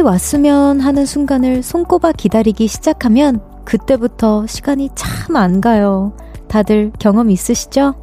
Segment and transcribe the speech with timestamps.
[0.00, 6.14] 빨리 왔으면 하는 순간을 손꼽아 기다리기 시작하면 그때부터 시간이 참 안 가요.
[6.48, 7.94] 다들 경험 있으시죠?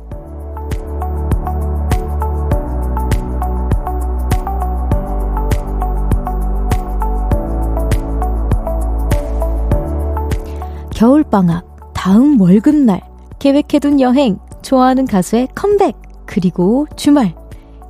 [10.92, 13.02] 겨울방학, 다음 월급날,
[13.40, 17.34] 계획해둔 여행, 좋아하는 가수의 컴백, 그리고 주말.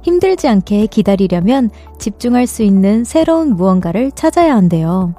[0.07, 5.13] 힘들지 않게 기다리려면 집중할 수 있는 새로운 무언가를 찾아야 한대요.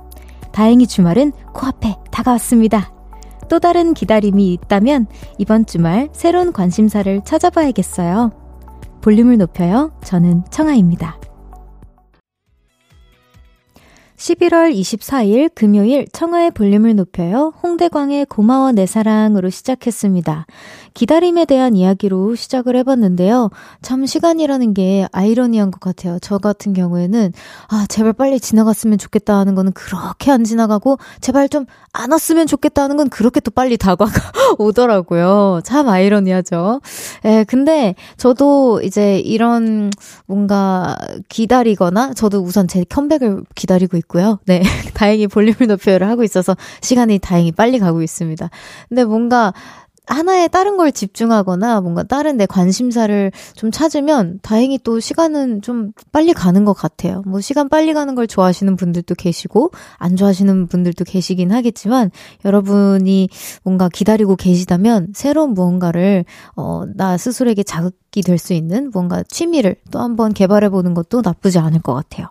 [0.51, 2.91] 다행히 주말은 코앞에 다가왔습니다.
[3.51, 5.06] 또 다른 기다림이 있다면
[5.37, 8.33] 이번 주말 새로운 관심사를 찾아봐야겠어요.
[9.02, 9.92] 볼륨을 높여요.
[10.02, 11.19] 저는 청아입니다.
[14.19, 17.52] 11월 24일 금요일 청하의 볼륨을 높여요.
[17.62, 20.47] 홍대광의 고마워 내 사랑으로 시작했습니다.
[20.98, 23.50] 기다림에 대한 이야기로 시작을 해봤는데요.
[23.82, 26.18] 참 시간이라는 게 아이러니한 것 같아요.
[26.20, 27.32] 저 같은 경우에는
[27.68, 31.66] 아 제발 빨리 지나갔으면 좋겠다 하는 거는 그렇게 안 지나가고 제발 좀
[31.98, 34.12] 안 왔으면 좋겠다 하는 건 그렇게 또 빨리 다가가
[34.58, 35.60] 오더라고요.
[35.64, 36.80] 참 아이러니하죠.
[37.24, 39.90] 예, 근데 저도 이제 이런
[40.27, 40.96] 뭔가
[41.28, 44.38] 기다리거나 저도 우선 제 컴백을 기다리고 있고요.
[44.46, 44.62] 네.
[44.94, 48.48] 다행히 볼륨을 높여를 하고 있어서 시간이 다행히 빨리 가고 있습니다.
[48.88, 49.52] 근데 뭔가
[50.09, 56.33] 하나에 다른 걸 집중하거나 뭔가 다른 내 관심사를 좀 찾으면 다행히 또 시간은 좀 빨리
[56.33, 57.23] 가는 것 같아요.
[57.27, 62.11] 뭐 시간 빨리 가는 걸 좋아하시는 분들도 계시고 안 좋아하시는 분들도 계시긴 하겠지만
[62.45, 63.29] 여러분이
[63.62, 66.25] 뭔가 기다리고 계시다면 새로운 무언가를
[66.56, 71.59] 어, 나 스스로에게 자극이 될 수 있는 뭔가 취미를 또 한번 개발해 보는 것도 나쁘지
[71.59, 72.29] 않을 것 같아요.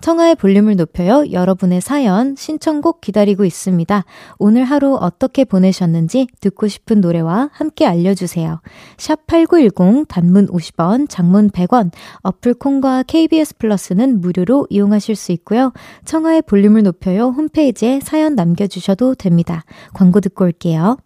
[0.00, 1.24] 청하의 볼륨을 높여요.
[1.30, 4.04] 여러분의 사연, 신청곡 기다리고 있습니다.
[4.38, 8.60] 오늘 하루 어떻게 보내셨는지 듣고 싶은 노래와 함께 알려주세요.
[8.98, 11.90] 샵 8910 단문 50원, 장문 100원,
[12.22, 15.72] 어플 콩과 KBS 플러스는 무료로 이용하실 수 있고요.
[16.04, 17.28] 청하의 볼륨을 높여요.
[17.28, 19.64] 홈페이지에 사연 남겨주셔도 됩니다.
[19.92, 20.96] 광고 듣고 올게요.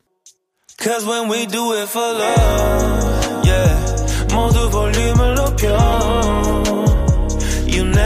[4.34, 6.63] 모두 볼륨을 높여.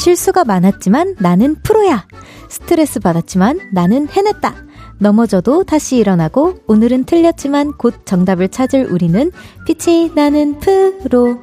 [0.00, 2.06] 실수가 많았지만 나는 프로야.
[2.48, 4.54] 스트레스 받았지만 나는 해냈다.
[4.96, 9.30] 넘어져도 다시 일어나고 오늘은 틀렸지만 곧 정답을 찾을 우리는
[9.66, 11.38] 빛이 나는 프로.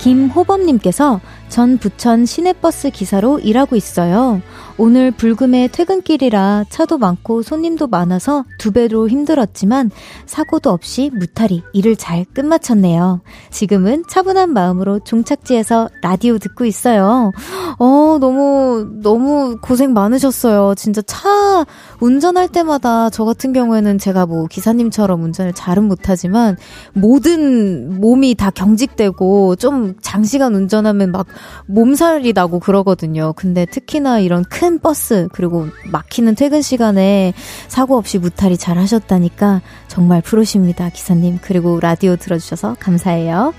[0.00, 4.42] 김호범님께서 전 부천 시내버스 기사로 일하고 있어요.
[4.84, 9.92] 오늘 불금의 퇴근길이라 차도 많고 손님도 많아서 두 배로 힘들었지만
[10.26, 13.20] 사고도 없이 무탈히 일을 잘 끝마쳤네요.
[13.50, 17.30] 지금은 차분한 마음으로 종착지에서 라디오 듣고 있어요.
[17.78, 20.74] 어, 너무, 너무 고생 많으셨어요.
[20.74, 21.64] 진짜 차
[22.00, 26.56] 운전할 때마다 저 같은 경우에는 제가 뭐 기사님처럼 운전을 잘은 못하지만
[26.92, 31.28] 모든 몸이 다 경직되고 좀 장시간 운전하면 막
[31.66, 33.32] 몸살이 나고 그러거든요.
[33.36, 37.32] 근데 특히나 이런 큰 버스 그리고 막히는 퇴근 시간에
[37.68, 41.38] 사고 없이 무탈이 잘 하셨다니까 정말 프로십니다, 기사님.
[41.42, 43.52] 그리고 라디오 들어주셔서 감사해요.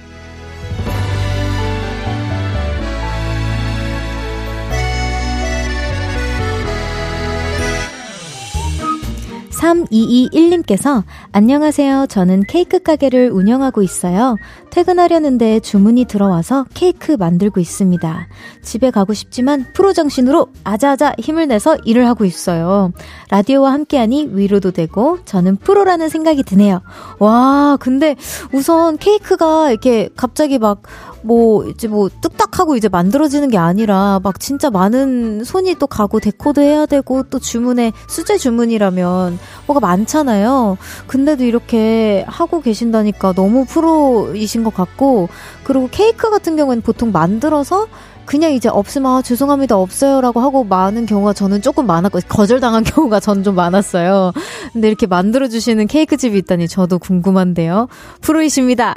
[9.64, 12.08] 3221님께서 안녕하세요.
[12.10, 14.36] 저는 케이크 가게를 운영하고 있어요.
[14.72, 18.28] 퇴근하려는데 주문이 들어와서 케이크 만들고 있습니다.
[18.62, 22.92] 집에 가고 싶지만 프로 정신으로 아자아자 힘을 내서 일을 하고 있어요.
[23.30, 26.82] 라디오와 함께하니 위로도 되고 저는 프로라는 생각이 드네요.
[27.20, 28.16] 와, 근데
[28.52, 30.82] 우선 케이크가 이렇게 갑자기 막
[31.24, 36.62] 뭐 이제 뭐 뚝딱하고 이제 만들어지는 게 아니라 막 진짜 많은 손이 또 가고 데코도
[36.62, 40.78] 해야 되고 또 주문에 수제 주문이라면 뭐가 많잖아요.
[41.08, 45.30] 근데도 이렇게 하고 계신다니까 너무 프로이신 것 같고,
[45.64, 47.88] 그리고 케이크 같은 경우는 보통 만들어서
[48.26, 53.44] 그냥 이제 없으면 아, 죄송합니다 없어요라고 하고 많은 경우가 저는 조금 많았고 거절당한 경우가 전
[53.44, 54.32] 좀 많았어요.
[54.72, 57.88] 근데 이렇게 만들어 주시는 케이크 집이 있다니 저도 궁금한데요.
[58.22, 58.96] 프로이십니다.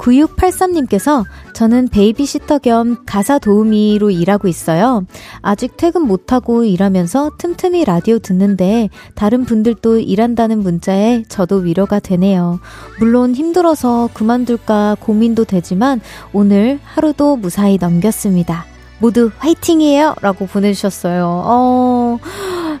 [0.00, 5.04] 9683님께서 저는 베이비시터 겸 가사 도우미로 일하고 있어요.
[5.42, 12.60] 아직 퇴근 못하고 일하면서 틈틈이 라디오 듣는데 다른 분들도 일한다는 문자에 저도 위로가 되네요.
[12.98, 16.00] 물론 힘들어서 그만둘까 고민도 되지만
[16.32, 18.64] 오늘 하루도 무사히 넘겼습니다.
[19.00, 20.14] 모두 화이팅이에요!
[20.20, 21.26] 라고 보내주셨어요.
[21.46, 22.18] 어,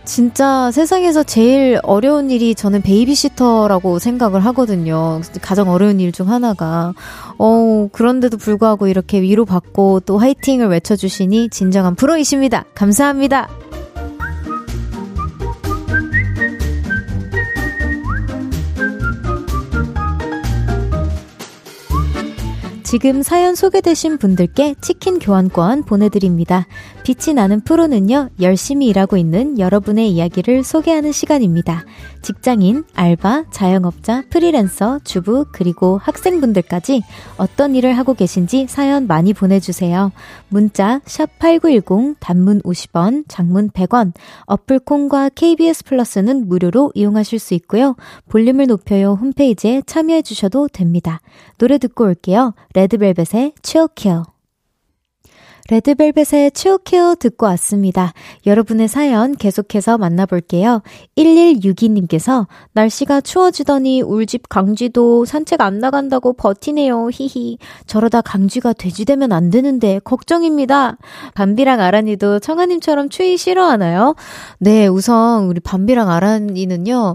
[0.04, 5.20] 진짜 세상에서 제일 어려운 일이 저는 베이비시터라고 생각을 하거든요.
[5.40, 6.92] 가장 어려운 일 중 하나가.
[7.38, 12.64] 어, 그런데도 불구하고 이렇게 위로받고 또 화이팅을 외쳐주시니 진정한 프로이십니다.
[12.74, 13.48] 감사합니다.
[22.90, 26.66] 지금 사연 소개되신 분들께 치킨 교환권 보내드립니다.
[27.10, 31.84] 빛이 나는 프로는요, 열심히 일하고 있는 여러분의 이야기를 소개하는 시간입니다.
[32.22, 37.02] 직장인, 알바, 자영업자, 프리랜서, 주부, 그리고 학생분들까지
[37.36, 40.12] 어떤 일을 하고 계신지 사연 많이 보내주세요.
[40.50, 44.12] 문자, 샵8910, 단문 50원, 장문 100원,
[44.46, 47.96] 어플콘과 KBS 플러스는 무료로 이용하실 수 있고요.
[48.28, 51.20] 볼륨을 높여요 홈페이지에 참여해주셔도 됩니다.
[51.58, 52.54] 노래 듣고 올게요.
[52.74, 54.26] 레드벨벳의 치어키어.
[55.70, 58.12] 레드벨벳의 치오키오 듣고 왔습니다.
[58.44, 60.82] 여러분의 사연 계속해서 만나볼게요.
[61.16, 67.10] 1162님께서 날씨가 추워지더니 울집 강쥐도 산책 안 나간다고 버티네요.
[67.12, 67.58] 히히.
[67.86, 70.96] 저러다 강쥐가 돼지되면 안 되는데 걱정입니다.
[71.34, 74.16] 밤비랑 아란이도 청아님처럼 추위 싫어하나요?
[74.58, 77.14] 네, 우선 우리 밤비랑 아란이는요.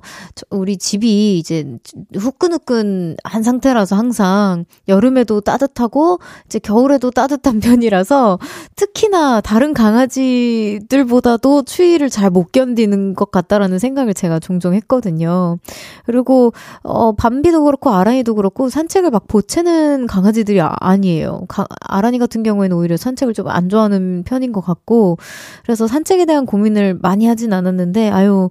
[0.50, 1.78] 우리 집이 이제
[2.16, 8.40] 후끈후끈한 상태라서 항상 여름에도 따뜻하고 이제 겨울에도 따뜻한 편이라서
[8.76, 15.58] 특히나 다른 강아지들보다도 추위를 잘 못 견디는 것 같다라는 생각을 제가 종종 했거든요.
[16.06, 16.52] 그리고
[16.84, 21.46] 어 밤비도 그렇고 아란이도 그렇고 산책을 막 보채는 강아지들이 아, 니에요
[21.82, 25.18] 아란이 같은 경우에는 오히려 산책을 좀 안 좋아하는 편인 것 같고
[25.64, 28.50] 그래서 산책에 대한 고민을 많이 하진 않았는데 아유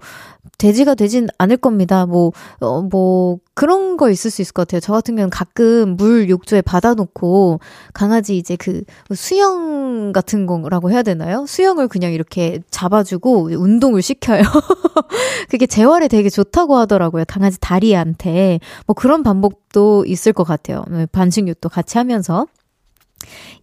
[0.59, 2.07] 돼지가 되진 않을 겁니다.
[2.07, 4.81] 뭐, 어, 뭐, 그런 거 있을 수 있을 것 같아요.
[4.81, 7.61] 저 같은 경우는 가끔 물 욕조에 받아놓고
[7.93, 8.83] 강아지 이제 그
[9.15, 11.45] 수영 같은 거라고 해야 되나요?
[11.47, 14.43] 수영을 그냥 이렇게 잡아주고 운동을 시켜요.
[15.51, 17.25] 그게 재활에 되게 좋다고 하더라고요.
[17.27, 18.61] 강아지 다리한테.
[18.87, 20.85] 뭐 그런 방법도 있을 것 같아요.
[20.91, 22.47] 네, 반식욕도 같이 하면서.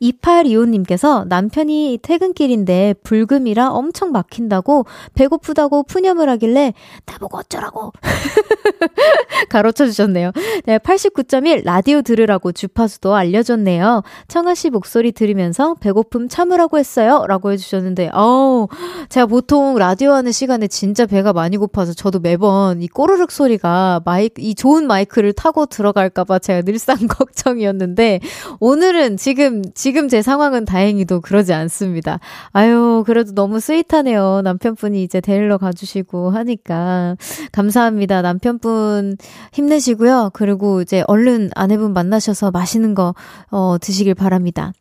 [0.02, 6.74] 2825님께서 남편이 퇴근길인데 불금이라 엄청 막힌다고 배고프다고 푸념을 하길래
[7.06, 7.92] 나보고 어쩌라고
[9.50, 10.32] 가로쳐 주셨네요.
[10.66, 14.04] 네, 89.1 라디오 들으라고 주파수도 알려줬네요.
[14.28, 17.26] 청아 씨 목소리 들으면서 배고픔 참으라고 했어요.
[17.28, 18.68] 라고 해주셨는데, 어우,
[19.10, 24.42] 제가 보통 라디오 하는 시간에 진짜 배가 많이 고파서 저도 매번 이 꼬르륵 소리가 마이크,
[24.42, 28.20] 이 좋은 마이크를 타고 들어갈까봐 제가 늘상 걱정이었는데,
[28.60, 32.20] 오늘은 지금, 지금 제 상황은 다행히도 그러지 않습니다.
[32.52, 34.42] 아유, 그래도 너무 스윗하네요.
[34.44, 37.16] 남편분이 이제 데리러 가주시고 하니까.
[37.52, 38.22] 감사합니다.
[38.22, 39.18] 남편분
[39.54, 40.32] 힘내시고요.
[40.34, 43.14] 그리고 이제 얼른 아내분 만나셔서 맛있는 거,
[43.50, 44.74] 어, 드시길 바랍니다.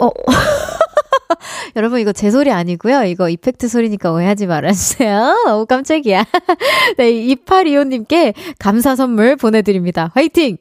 [0.00, 0.10] 어.
[1.76, 3.04] 여러분, 이거 제 소리 아니고요.
[3.04, 5.46] 이거 이펙트 소리니까 오해하지 말아주세요.
[5.60, 6.24] 오, 깜짝이야.
[6.98, 10.10] 네, 2825님께 감사 선물 보내드립니다.
[10.14, 10.58] 화이팅!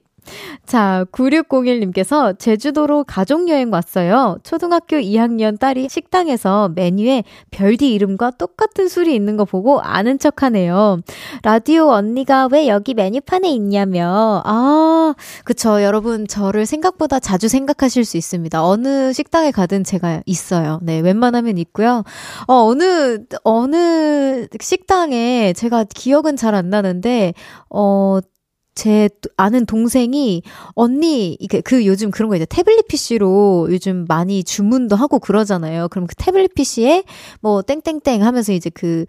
[0.65, 4.38] 자, 9601님께서 제주도로 가족여행 왔어요.
[4.43, 11.00] 초등학교 2학년 딸이 식당에서 메뉴에 별디 이름과 똑같은 술이 있는 거 보고 아는 척 하네요.
[11.43, 14.41] 라디오 언니가 왜 여기 메뉴판에 있냐며.
[14.45, 15.81] 아, 그쵸.
[15.81, 18.63] 여러분, 저를 생각보다 자주 생각하실 수 있습니다.
[18.63, 20.79] 어느 식당에 가든 제가 있어요.
[20.83, 22.03] 네, 웬만하면 있고요.
[22.48, 27.33] 어, 어느, 어느 식당에 제가 기억은 잘 안 나는데,
[27.69, 28.19] 어,
[28.79, 30.41] 제 아는 동생이
[30.74, 35.89] 언니 이게 그 요즘 그런 거 이제 태블릿 PC로 요즘 많이 주문도 하고 그러잖아요.
[35.89, 37.03] 그럼 그 태블릿 PC에
[37.41, 39.05] 뭐 땡땡땡 하면서 이제 그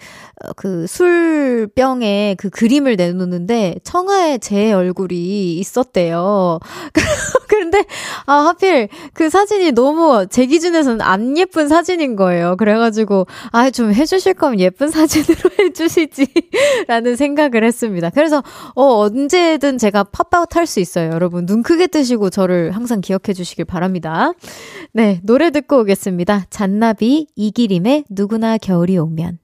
[0.57, 6.59] 그 술병에 그 그림을 내놓는데 청아에 제 얼굴이 있었대요.
[7.49, 7.85] 그런데
[8.27, 12.57] 아 하필 그 사진이 너무 제 기준에서는 안 예쁜 사진인 거예요.
[12.57, 18.11] 그래가지고 아 좀 해주실 거면 예쁜 사진으로 해주시지라는 생각을 했습니다.
[18.11, 18.43] 그래서
[18.75, 21.11] 어 언제 언제든 제가 팝아웃 할 수 있어요.
[21.11, 24.33] 여러분, 눈 크게 뜨시고 저를 항상 기억해 주시길 바랍니다.
[24.93, 26.47] 네, 노래 듣고 오겠습니다.
[26.51, 29.40] 잔나비, 이기림의 누구나 겨울이 오면.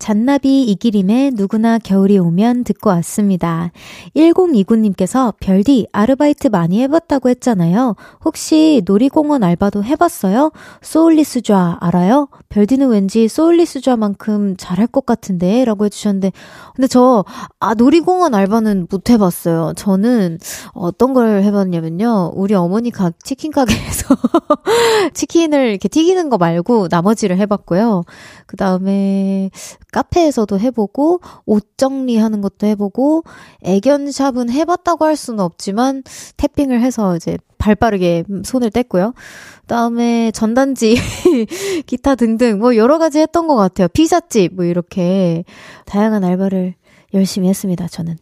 [0.00, 3.70] 잔나비 이기림의 누구나 겨울이 오면 듣고 왔습니다.
[4.16, 7.94] 1029님께서 별디 아르바이트 많이 해봤다고 했잖아요.
[8.24, 10.52] 혹시 놀이공원 알바도 해봤어요?
[10.80, 12.28] 소울리스좌 알아요?
[12.48, 16.32] 별디는 왠지 소울리스좌만큼 잘할 것 같은데 라고 해주셨는데
[16.74, 17.24] 근데 저
[17.60, 19.74] 아, 놀이공원 알바는 못 해봤어요.
[19.76, 20.38] 저는
[20.72, 22.32] 어떤 걸 해봤냐면요.
[22.34, 24.16] 우리 어머니 가 치킨 가게에서
[25.12, 28.04] 치킨을 이렇게 튀기는 거 말고 나머지를 해봤고요.
[28.50, 29.48] 그 다음에
[29.92, 33.22] 카페에서도 해보고 옷 정리하는 것도 해보고
[33.62, 36.02] 애견샵은 해봤다고 할 수는 없지만
[36.36, 39.14] 태핑을 해서 이제 발 빠르게 손을 뗐고요.
[39.14, 40.96] 그 다음에 전단지,
[41.86, 43.86] 기타 등등 뭐 여러 가지 했던 것 같아요.
[43.86, 45.44] 피자집 뭐 이렇게
[45.86, 46.74] 다양한 알바를
[47.14, 47.86] 열심히 했습니다.
[47.86, 48.16] 저는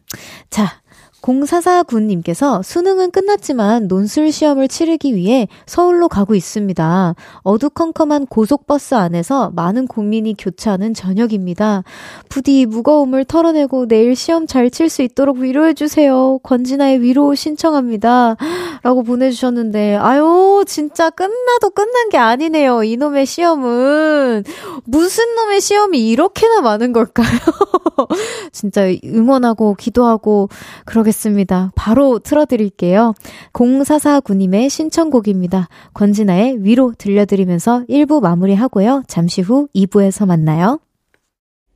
[0.50, 0.77] 자.
[1.22, 7.14] 0449님께서 수능은 끝났지만 논술 시험을 치르기 위해 서울로 가고 있습니다.
[7.42, 11.82] 어두컴컴한 고속버스 안에서 많은 국민이 교차하는 저녁입니다.
[12.28, 16.38] 부디 무거움을 털어내고 내일 시험 잘 칠 수 있도록 위로해주세요.
[16.42, 18.37] 권진아의 위로 신청합니다.
[18.82, 22.84] 라고 보내주셨는데, 아유, 진짜 끝나도 끝난 게 아니네요.
[22.84, 24.44] 이놈의 시험은.
[24.84, 27.28] 무슨 놈의 시험이 이렇게나 많은 걸까요?
[28.52, 30.49] 진짜 응원하고 기도하고
[30.85, 31.73] 그러겠습니다.
[31.75, 33.14] 바로 틀어드릴게요.
[33.52, 35.69] 0449님의 신청곡입니다.
[35.95, 39.05] 권진아의 위로 들려드리면서 1부 마무리하고요.
[39.07, 40.81] 잠시 후 2부에서 만나요.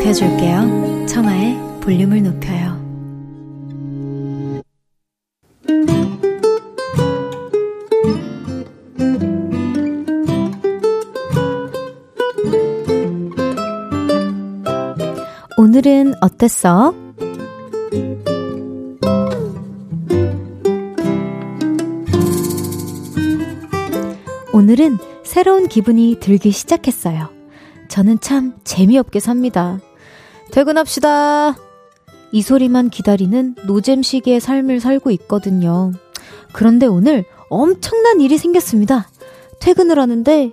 [0.00, 1.06] 높여줄게요.
[1.06, 2.80] 청하의 볼륨을 높여요.
[15.58, 16.94] 오늘은 어땠어?
[24.52, 27.28] 오늘은 새로운 기분이 들기 시작했어요.
[27.88, 29.78] 저는 참 재미없게 삽니다.
[30.50, 31.56] 퇴근합시다.
[32.32, 35.92] 이 소리만 기다리는 노잼식의 삶을 살고 있거든요.
[36.52, 39.08] 그런데 오늘 엄청난 일이 생겼습니다.
[39.60, 40.52] 퇴근을 하는데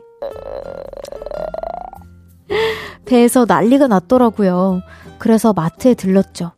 [3.06, 4.82] 배에서 난리가 났더라고요.
[5.18, 6.52] 그래서 마트에 들렀죠.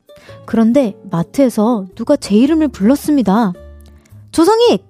[0.46, 3.54] 그런데 마트에서 누가 제 이름을 불렀습니다.
[4.32, 4.86] 조성익!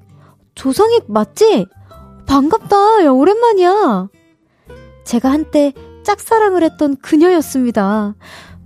[0.56, 1.66] 조성익 맞지?
[2.26, 3.06] 반갑다.
[3.06, 4.10] 야, 오랜만이야.
[5.04, 5.74] 제가 한때
[6.10, 8.16] 짝사랑을 했던 그녀였습니다.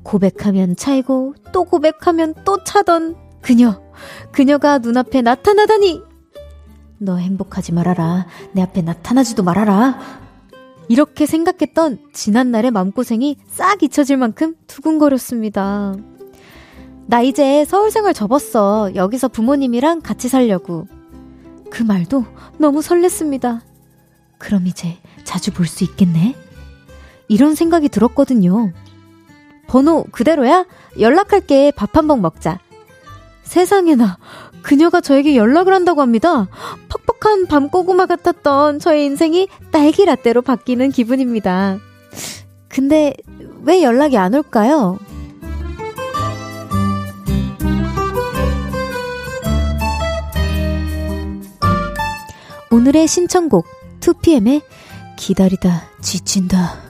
[0.04, 3.82] 고백하면 차이고 또 고백하면 또 차던 그녀.
[4.32, 6.02] 그녀가 눈앞에 나타나다니.
[7.00, 8.28] 너 행복하지 말아라.
[8.54, 10.00] 내 앞에 나타나지도 말아라.
[10.88, 15.98] 이렇게 생각했던 지난날의 마음고생이 싹 잊혀질 만큼 두근거렸습니다.
[17.08, 18.96] 나 이제 서울 생활 접었어.
[18.96, 20.88] 여기서 부모님이랑 같이 살려고.
[21.70, 22.24] 그 말도
[22.58, 23.60] 너무 설렜습니다.
[24.38, 26.38] 그럼 이제 자주 볼 수 있겠네?
[27.34, 28.72] 이런 생각이 들었거든요.
[29.68, 30.66] 번호 그대로야?
[31.00, 31.72] 연락할게.
[31.72, 32.60] 밥 한 번 먹자.
[33.44, 34.18] 세상에나,
[34.62, 36.48] 그녀가 저에게 연락을 한다고 합니다.
[36.90, 41.78] 퍽퍽한 밤고구마 같았던 저의 인생이 딸기 라떼로 바뀌는 기분입니다.
[42.70, 43.14] 근데
[43.64, 45.00] 왜 연락이 안 올까요?
[52.72, 53.66] 오늘의 신청곡
[54.02, 54.62] 2PM의
[55.18, 56.83] 기다리다 지친다.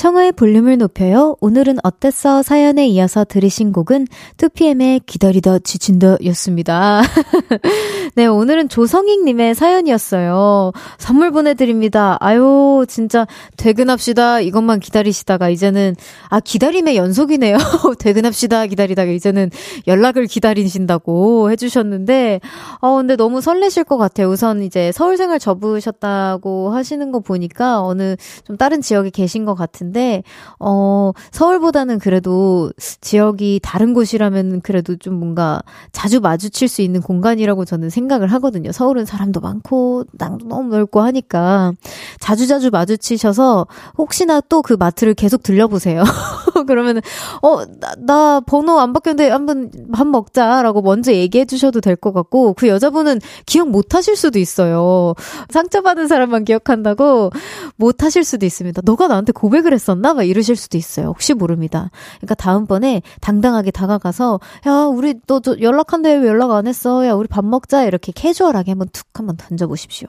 [0.00, 1.36] 청하의 볼륨을 높여요.
[1.42, 2.42] 오늘은 어땠어?
[2.42, 4.06] 사연에 이어서 들으신 곡은
[4.38, 7.02] 2PM의 기다리다 지친다 였습니다.
[8.16, 10.72] 네, 오늘은 조성익님의 사연이었어요.
[10.96, 12.16] 선물 보내드립니다.
[12.20, 13.26] 아유, 진짜
[13.58, 14.40] 퇴근합시다.
[14.40, 15.94] 이것만 기다리시다가 이제는,
[16.30, 17.58] 아, 기다림의 연속이네요.
[18.00, 18.68] 퇴근합시다.
[18.68, 19.50] 기다리다가 이제는
[19.86, 22.40] 연락을 기다리신다고 해주셨는데,
[22.80, 24.30] 어, 근데 너무 설레실 것 같아요.
[24.30, 29.89] 우선 이제 서울 생활 접으셨다고 하시는 거 보니까 어느 좀 다른 지역에 계신 것 같은데,
[29.90, 30.22] 곳인데,
[30.58, 32.70] 어, 서울보다는 그래도
[33.00, 38.72] 지역이 다른 곳이라면 그래도 좀 뭔가 자주 마주칠 수 있는 공간이라고 저는 생각을 하거든요.
[38.72, 41.72] 서울은 사람도 많고, 땅도 너무 넓고 하니까
[42.20, 43.66] 자주자주 마주치셔서
[43.98, 46.04] 혹시나 또 그 마트를 계속 들려보세요.
[46.68, 47.00] 그러면은,
[47.42, 52.54] 어, 나, 나 번호 안 바뀌었는데 한번 밥 먹자라고 먼저 얘기해 주셔도 될 것 같고,
[52.54, 55.14] 그 여자분은 기억 못 하실 수도 있어요.
[55.48, 57.30] 상처받은 사람만 기억한다고
[57.76, 58.82] 못 하실 수도 있습니다.
[58.84, 60.14] 너가 나한테 고백을 했었나?
[60.14, 61.08] 막 이러실 수도 있어요.
[61.08, 61.90] 혹시 모릅니다.
[62.18, 67.06] 그러니까 다음번에 당당하게 다가가서, 야, 우리 너 연락한데 왜 연락 안 했어?
[67.06, 67.84] 야, 우리 밥 먹자.
[67.84, 70.08] 이렇게 캐주얼하게 한번 툭 한번 던져보십시오.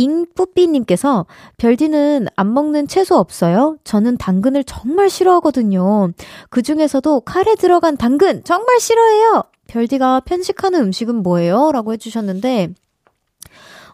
[0.00, 1.26] 잉뿌삐님께서
[1.58, 3.76] 별디는 안 먹는 채소 없어요?
[3.84, 6.12] 저는 당근을 정말 싫어하거든요.
[6.48, 9.42] 그 중에서도 칼에 들어간 당근 정말 싫어해요.
[9.68, 11.70] 별디가 편식하는 음식은 뭐예요?
[11.72, 12.74] 라고 해주셨는데,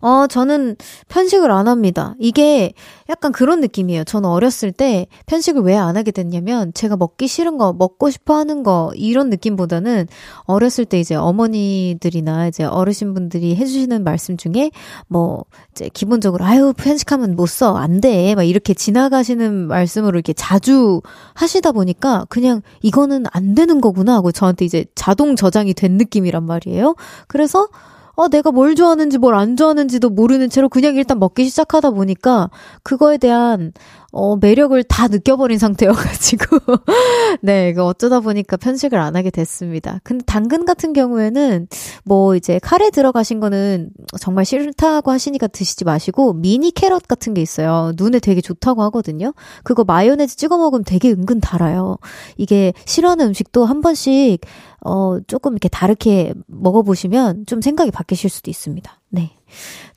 [0.01, 0.77] 어, 저는
[1.09, 2.15] 편식을 안 합니다.
[2.19, 2.73] 이게
[3.09, 4.05] 약간 그런 느낌이에요.
[4.05, 8.63] 저는 어렸을 때 편식을 왜 안 하게 됐냐면 제가 먹기 싫은 거, 먹고 싶어 하는
[8.63, 10.09] 거 이런 느낌보다는
[10.45, 14.71] 어렸을 때 이제 어머니들이나 이제 어르신분들이 해주시는 말씀 중에
[15.07, 17.77] 뭐 이제 기본적으로 아유 편식하면 못 써.
[17.77, 18.35] 안 돼.
[18.35, 21.01] 막 이렇게 지나가시는 말씀으로 이렇게 자주
[21.35, 26.95] 하시다 보니까 그냥 이거는 안 되는 거구나 하고 저한테 이제 자동 저장이 된 느낌이란 말이에요.
[27.29, 27.69] 그래서
[28.17, 32.51] 어, 내가 뭘 좋아하는지 뭘 안 좋아하는지도 모르는 채로 그냥 일단 먹기 시작하다 보니까
[32.83, 33.73] 그거에 대한
[34.13, 36.59] 어, 매력을 다 느껴버린 상태여가지고.
[37.43, 40.01] 네, 이거 어쩌다 보니까 편식을 안 하게 됐습니다.
[40.05, 41.69] 근데 당근 같은 경우에는
[42.05, 47.93] 뭐 이제 카레 들어가신 거는 정말 싫다고 하시니까 드시지 마시고 미니 캐럿 같은 게 있어요.
[47.97, 49.33] 눈에 되게 좋다고 하거든요.
[49.65, 51.99] 그거 마요네즈 찍어 먹으면 되게 은근 달아요.
[52.37, 54.41] 이게 싫어하는 음식도 한 번씩
[54.85, 59.01] 어, 조금 이렇게 다르게 먹어보시면 좀 생각이 바뀌실 수도 있습니다.
[59.09, 59.31] 네.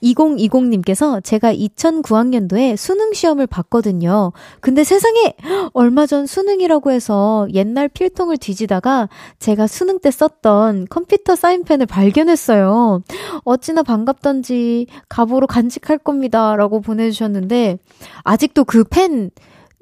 [0.04, 4.32] 2020님께서 제가 2009학년도에 수능 시험을 봤거든요.
[4.62, 5.34] 근데 세상에!
[5.74, 13.02] 얼마 전 수능이라고 해서 옛날 필통을 뒤지다가 제가 수능 때 썼던 컴퓨터 사인펜을 발견했어요.
[13.44, 16.56] 어찌나 반갑던지 가보로 간직할 겁니다.
[16.56, 17.78] 라고 보내주셨는데,
[18.24, 19.32] 아직도 그 펜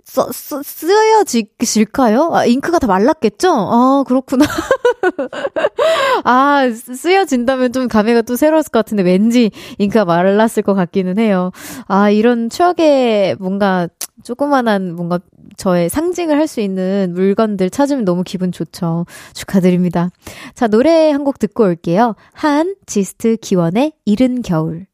[0.08, 2.30] 써, 쓰, 쓰여질까요?
[2.34, 3.52] 아, 잉크가 다 말랐겠죠?
[3.52, 4.46] 아, 그렇구나.
[6.24, 11.52] 아, 쓰여진다면 좀 감회가 또 새로웠을 것 같은데 왠지 잉크가 말랐을 것 같기는 해요.
[11.88, 13.88] 아, 이런 추억의 뭔가
[14.24, 15.20] 조그만한 뭔가
[15.58, 19.06] 저의 상징을 할 수 있는 물건들 찾으면 너무 기분 좋죠.
[19.34, 20.10] 축하드립니다.
[20.56, 22.16] 자, 노래 한 곡 듣고 올게요.
[22.32, 24.86] 한, 지스트 기원의 이른 겨울.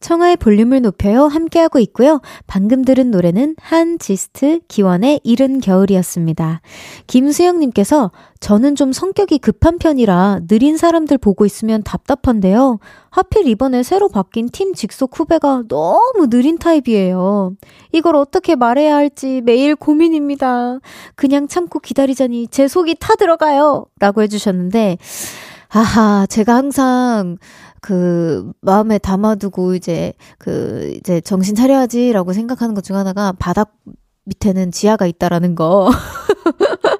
[0.00, 2.20] 청하의 볼륨을 높여요 함께하고 있고요.
[2.46, 6.60] 방금 들은 노래는 한지스트 기원의 이른 겨울이었습니다.
[7.06, 12.78] 김수영님께서 저는 좀 성격이 급한 편이라 느린 사람들 보고 있으면 답답한데요.
[13.10, 17.54] 하필 이번에 새로 바뀐 팀 직속 후배가 너무 느린 타입이에요.
[17.92, 20.78] 이걸 어떻게 말해야 할지 매일 고민입니다.
[21.16, 23.86] 그냥 참고 기다리자니 제 속이 타 들어가요.
[23.98, 24.98] 라고 해주셨는데,
[25.70, 27.36] 아하, 제가 항상
[27.80, 33.74] 그 마음에 담아두고 이제 그 이제 정신 차려야지라고 생각하는 것 중 하나가 바닥
[34.24, 35.90] 밑에는 지하가 있다라는 거.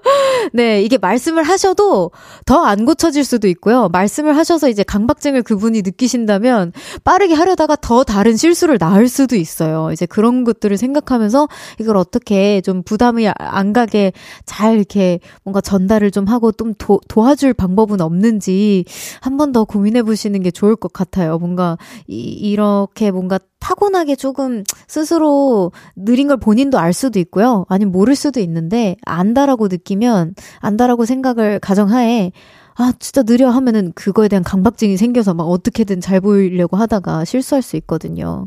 [0.53, 2.11] 네, 이게 말씀을 하셔도
[2.46, 3.88] 더 안 고쳐질 수도 있고요.
[3.88, 6.72] 말씀을 하셔서 이제 강박증을 그분이 느끼신다면
[7.05, 9.90] 빠르게 하려다가 더 다른 실수를 낳을 수도 있어요.
[9.92, 11.48] 이제 그런 것들을 생각하면서
[11.81, 14.12] 이걸 어떻게 좀 부담이 안 가게
[14.44, 18.85] 잘 이렇게 뭔가 전달을 좀 하고 좀 도, 도와줄 방법은 없는지
[19.20, 21.38] 한 번 더 고민해 보시는 게 좋을 것 같아요.
[21.38, 27.64] 뭔가 이, 이렇게 뭔가 타고나게 조금 스스로 느린 걸 본인도 알 수도 있고요.
[27.68, 32.33] 아니면 모를 수도 있는데 안다라고 느끼면 안다라고 생각을 가정하에
[32.80, 37.76] 아, 진짜 느려 하면은 그거에 대한 강박증이 생겨서 막 어떻게든 잘 보이려고 하다가 실수할 수
[37.76, 38.46] 있거든요.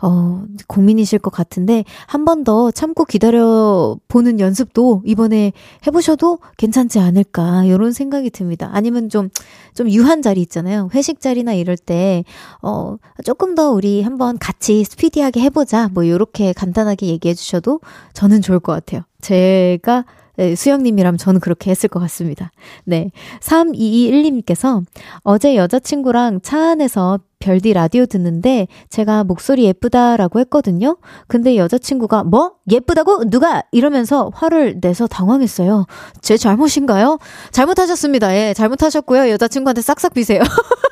[0.00, 5.52] 어, 고민이실 것 같은데 한 번 더 참고 기다려 보는 연습도 이번에
[5.86, 8.70] 해보셔도 괜찮지 않을까 이런 생각이 듭니다.
[8.72, 10.88] 아니면 좀좀 유한 자리 있잖아요.
[10.94, 12.24] 회식 자리나 이럴 때
[12.62, 17.80] 어, 조금 더 우리 한번 같이 스피디하게 해보자 뭐 이렇게 간단하게 얘기해 주셔도
[18.14, 19.02] 저는 좋을 것 같아요.
[19.20, 20.04] 제가
[20.36, 22.50] 네, 수영님이라면 저는 그렇게 했을 것 같습니다.
[22.84, 23.10] 네.
[23.40, 24.84] 3221님께서
[25.22, 30.96] 어제 여자친구랑 차 안에서 별디 라디오 듣는데 제가 목소리 예쁘다라고 했거든요.
[31.28, 32.52] 근데 여자친구가 뭐?
[32.70, 33.30] 예쁘다고?
[33.30, 33.62] 누가?
[33.72, 35.86] 이러면서 화를 내서 당황했어요.
[36.20, 37.18] 제 잘못인가요?
[37.52, 38.34] 잘못하셨습니다.
[38.34, 39.30] 예, 잘못하셨고요.
[39.30, 40.40] 여자친구한테 싹싹 비세요.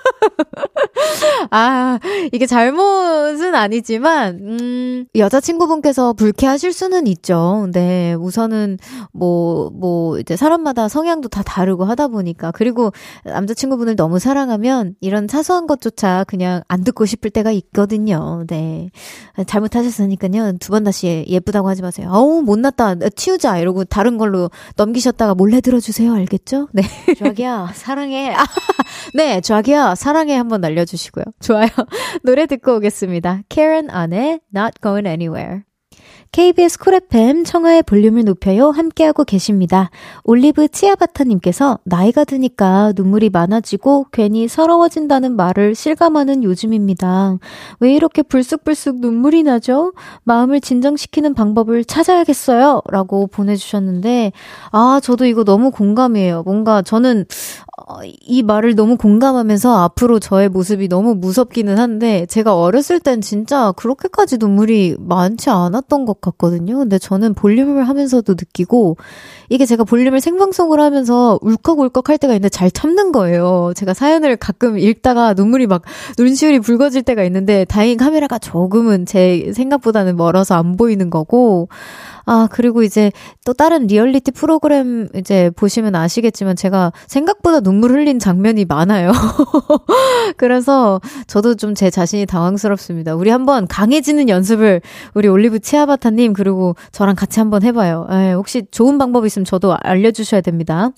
[1.51, 1.99] 아,
[2.33, 7.69] 이게 잘못은 아니지만, 음, 여자친구분께서 불쾌하실 수는 있죠.
[7.73, 8.79] 네, 우선은,
[9.13, 12.51] 뭐, 뭐, 이제 사람마다 성향도 다 다르고 하다 보니까.
[12.53, 12.93] 그리고
[13.25, 18.45] 남자친구분을 너무 사랑하면 이런 사소한 것조차 그냥 안 듣고 싶을 때가 있거든요.
[18.49, 18.91] 네.
[19.47, 20.59] 잘못하셨으니까요.
[20.59, 22.09] 두 번 다시 예쁘다고 하지 마세요.
[22.11, 22.97] 어우, 못났다.
[23.17, 23.59] 치우자.
[23.59, 26.13] 이러고 다른 걸로 넘기셨다가 몰래 들어주세요.
[26.13, 26.69] 알겠죠?
[26.73, 26.83] 네.
[27.19, 28.35] 자기야, 사랑해.
[28.35, 28.45] 아,
[29.15, 30.35] 네, 자기야, 사랑해.
[30.35, 31.25] 한번 날려주시고요.
[31.41, 31.69] 좋아요.
[32.25, 33.43] 노래 듣고 오겠습니다.
[33.49, 35.63] Karen 안의 Not Going Anywhere.
[36.35, 39.91] KBS 쿨 FM 청하의 볼륨을 높여요 함께하고 계십니다.
[40.25, 47.39] 올리브 치아바타님께서 나이가 드니까 눈물이 많아지고 괜히 서러워진다는 말을 실감하는 요즘입니다.
[47.79, 49.93] 왜 이렇게 불쑥불쑥 눈물이 나죠?
[50.25, 52.83] 마음을 진정시키는 방법을 찾아야겠어요.
[52.91, 54.33] 라고 보내주셨는데,
[54.73, 56.43] 아, 저도 이거 너무 공감이에요.
[56.43, 57.27] 뭔가 저는
[57.87, 63.73] 어, 이 말을 너무 공감하면서 앞으로 저의 모습이 너무 무섭기는 한데 제가 어렸을 땐 진짜
[63.73, 66.79] 그렇게까지 눈물이 많지 않았던 것 같거든요.
[66.79, 68.97] 근데 저는 볼륨을 하면서도 느끼고
[69.51, 73.75] 이게 제가 볼륨을 생방송을 하면서 울컥울컥 할 때가 있는데 잘 참는 거예요.
[73.77, 75.83] 제가 사연을 가끔 읽다가 눈물이 막
[76.19, 81.69] 눈시울이 붉어질 때가 있는데 다행히 카메라가 조금은 제 생각보다는 멀어서 안 보이는 거고
[82.27, 83.13] 아, 그리고 이제
[83.45, 89.13] 또 다른 리얼리티 프로그램 이제 보시면 아시겠지만 제가 생각보다 눈물 흘린 장면이 많아요.
[90.37, 93.17] 그래서 저도 좀 제 자신이 당황스럽습니다.
[93.17, 94.81] 우리 한번 강해지는 연습을
[95.15, 98.07] 우리 올리브 치아바타님 그리고 저랑 같이 한번 해봐요.
[98.11, 100.91] 에, 예, 혹시 좋은 방법 있으면 저도 알려주셔야 됩니다.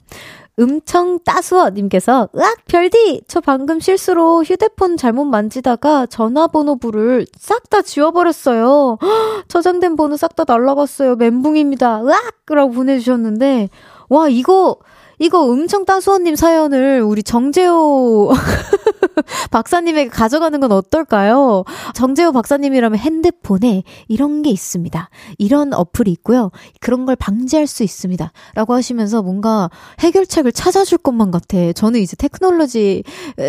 [0.58, 3.22] 음청 따수어님께서, 으악, 별디!
[3.28, 8.96] 저 방금 실수로 휴대폰 잘못 만지다가 전화번호부를 싹 다 지워버렸어요.
[9.48, 11.16] 저장된 번호 싹 다 날라갔어요.
[11.16, 12.02] 멘붕입니다.
[12.04, 12.34] 으악!
[12.48, 13.68] 라고 보내주셨는데,
[14.08, 14.76] 와, 이거,
[15.18, 18.32] 이거 음청 따수원님 사연을 우리 정재호
[19.50, 21.64] 박사님에게 가져가는 건 어떨까요?
[21.94, 25.08] 정재호 박사님이라면 핸드폰에 이런 게 있습니다.
[25.38, 26.50] 이런 어플이 있고요.
[26.80, 28.30] 그런 걸 방지할 수 있습니다.
[28.54, 31.72] 라고 하시면서 뭔가 해결책을 찾아줄 것만 같아.
[31.72, 33.02] 저는 이제 테크놀로지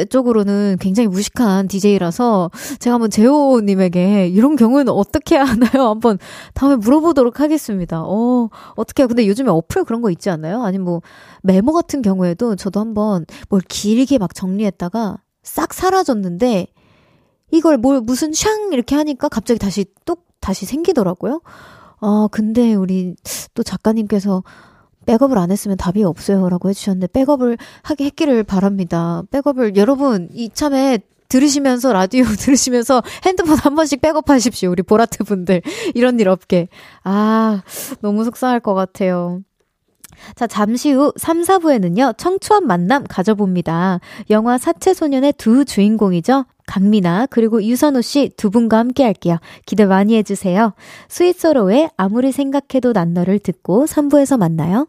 [0.10, 2.50] 쪽으로는 굉장히 무식한 DJ라서
[2.80, 5.90] 제가 한번 재호님에게 이런 경우는 어떻게 하나요?
[5.90, 6.18] 한번
[6.54, 8.02] 다음에 물어보도록 하겠습니다.
[8.04, 9.06] 어, 어떻게?
[9.06, 10.64] 근데 요즘에 어플 그런 거 있지 않나요?
[10.64, 11.02] 아니면 뭐,
[11.58, 16.68] 메모 같은 경우에도 저도 한번 뭘 길게 막 정리했다가 싹 사라졌는데
[17.52, 21.42] 이걸 뭘 무슨 샹 이렇게 하니까 갑자기 다시 뚝 다시 생기더라고요.
[22.00, 23.16] 아, 근데 우리
[23.56, 24.44] 또 작가님께서
[25.08, 29.24] 백업을 안 했으면 답이 없어요 라고 해주셨는데 백업을 하게 했기를 바랍니다.
[29.32, 34.70] 백업을 여러분 이참에 들으시면서 라디오 들으시면서 핸드폰 한 번씩 백업하십시오.
[34.70, 35.64] 우리 보라트 분들
[35.96, 36.68] 이런 일 없게.
[37.04, 37.64] 아
[38.02, 39.42] 너무 속상할 것 같아요.
[40.36, 44.00] 자, 잠시 후 3, 4부에는요, 청초한 만남 가져봅니다.
[44.30, 46.46] 영화 사채소년의 두 주인공이죠.
[46.68, 49.38] 강미나 그리고 유선호 씨두 분과 함께 할게요.
[49.66, 50.74] 기대 많이 해주세요.
[51.08, 54.88] 스윗소로의 아무리 생각해도 난 너를 듣고 3부에서 만나요.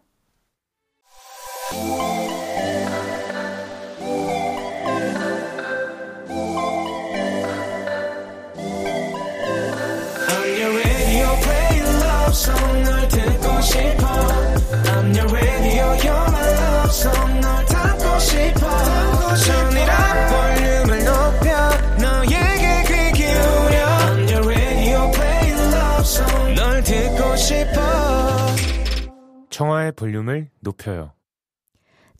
[29.58, 31.10] 청하의 볼륨을 높여요.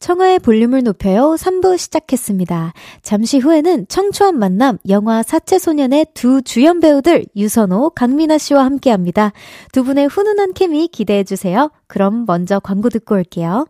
[0.01, 2.73] 청하의 볼륨을 높여요 3부 시작했습니다.
[3.03, 9.31] 잠시 후에는 청초한 만남 영화 사채소년의 두 주연 배우들 유선호, 강민아 씨와 함께 합니다.
[9.71, 11.71] 두 분의 훈훈한 케미 기대해 주세요.
[11.87, 13.67] 그럼 먼저 광고 듣고 올게요.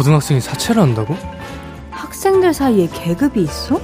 [0.00, 1.14] 고등학생이 사채를 한다고?
[1.90, 3.78] 학생들 사이에 계급이 있어?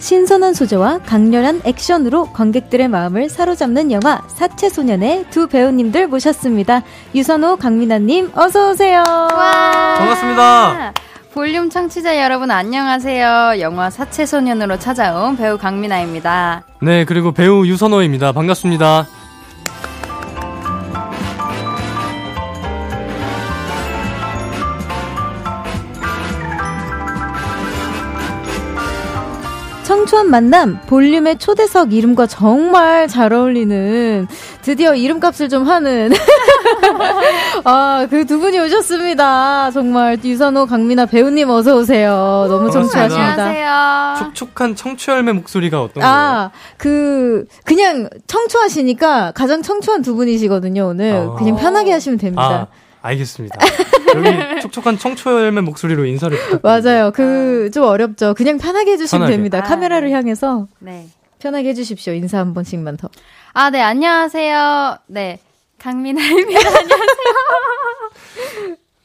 [0.00, 6.82] 신선한 소재와 강렬한 액션으로 관객들의 마음을 사로잡는 영화 사채 소년의 두 배우님들 모셨습니다.
[7.14, 9.04] 유선호, 강민아님, 어서오세요.
[9.04, 10.94] 반갑습니다.
[11.32, 13.60] 볼륨 청취자 여러분 안녕하세요.
[13.60, 16.64] 영화 사채 소년으로 찾아온 배우 강민아입니다.
[16.82, 18.32] 네, 그리고 배우 유선호입니다.
[18.32, 19.06] 반갑습니다.
[29.88, 34.28] 청초한 만남 볼륨의 초대석 이름과 정말 잘 어울리는
[34.60, 36.10] 드디어 이름값을 좀 하는
[37.64, 39.70] 아그 두 분이 오셨습니다.
[39.70, 42.44] 정말 유선호 강민아 배우님 어서 오세요.
[42.50, 43.44] 너무 청초하십니다.
[43.46, 44.34] 안녕하세요.
[44.34, 50.86] 촉촉한 청취열매 목소리가 어떤 아, 그 그냥 청초하시니까 가장 청초한 두 분이시거든요.
[50.86, 51.34] 오늘 아.
[51.36, 52.68] 그냥 편하게 하시면 됩니다.
[52.70, 53.56] 아, 알겠습니다.
[54.16, 56.90] 여기 촉촉한 청초열매 목소리로 인사를 부탁드립니다.
[56.90, 57.10] 맞아요.
[57.12, 58.34] 그 좀 어렵죠.
[58.34, 59.36] 그냥 편하게 해주시면 편하게.
[59.36, 59.58] 됩니다.
[59.58, 60.14] 아, 카메라를 네.
[60.14, 61.06] 향해서 네.
[61.38, 62.14] 편하게 해주십시오.
[62.14, 63.08] 인사 한 번씩만 더.
[63.52, 64.98] 아, 네, 안녕하세요.
[65.08, 65.38] 네.
[65.78, 66.60] 강민아입니다.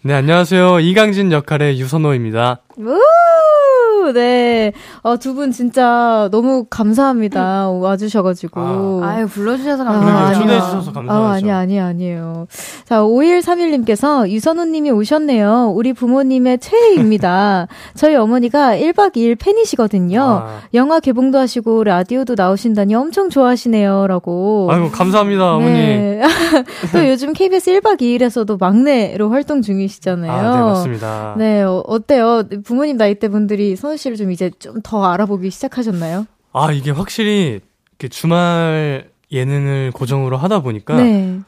[0.05, 0.79] 네, 안녕하세요.
[0.81, 2.59] 이강진 역할의 유선호입니다.
[2.77, 4.11] 우!
[4.13, 4.73] 네.
[5.01, 7.69] 어, 두 분 진짜 너무 감사합니다.
[7.69, 9.01] 와주셔가지고.
[9.03, 10.01] 아 유, 불러주셔서 그러게요.
[10.01, 10.39] 감사합니다.
[10.41, 11.23] 초대해 주셔서 감사하죠.
[11.25, 12.47] 아, 아니, 아니, 아니에요.
[12.85, 15.71] 자, 5131님께서 유선우님이 오셨네요.
[15.75, 17.67] 우리 부모님의 최애입니다.
[17.95, 20.21] 저희 어머니가 1박 2일 팬이시거든요.
[20.21, 20.59] 아.
[20.73, 24.07] 영화 개봉도 하시고 라디오도 나오신다니 엄청 좋아하시네요.
[24.07, 24.67] 라고.
[24.71, 25.73] 아이고, 감사합니다, 어머니.
[25.73, 26.21] 네.
[26.93, 30.31] 또 요즘 KBS 1박 2일에서도 막내로 활동 중이시잖아요.
[30.31, 31.35] 아, 네, 맞습니다.
[31.37, 32.43] 네, 어, 어때요?
[32.63, 36.25] 부모님 나이대 분들이 선우 씨를 좀 이제 좀 더 알아보기 시작하셨나요?
[36.53, 37.59] 아, 이게 확실히
[37.91, 41.39] 이렇게 주말 예능을 고정으로 하다 보니까 네.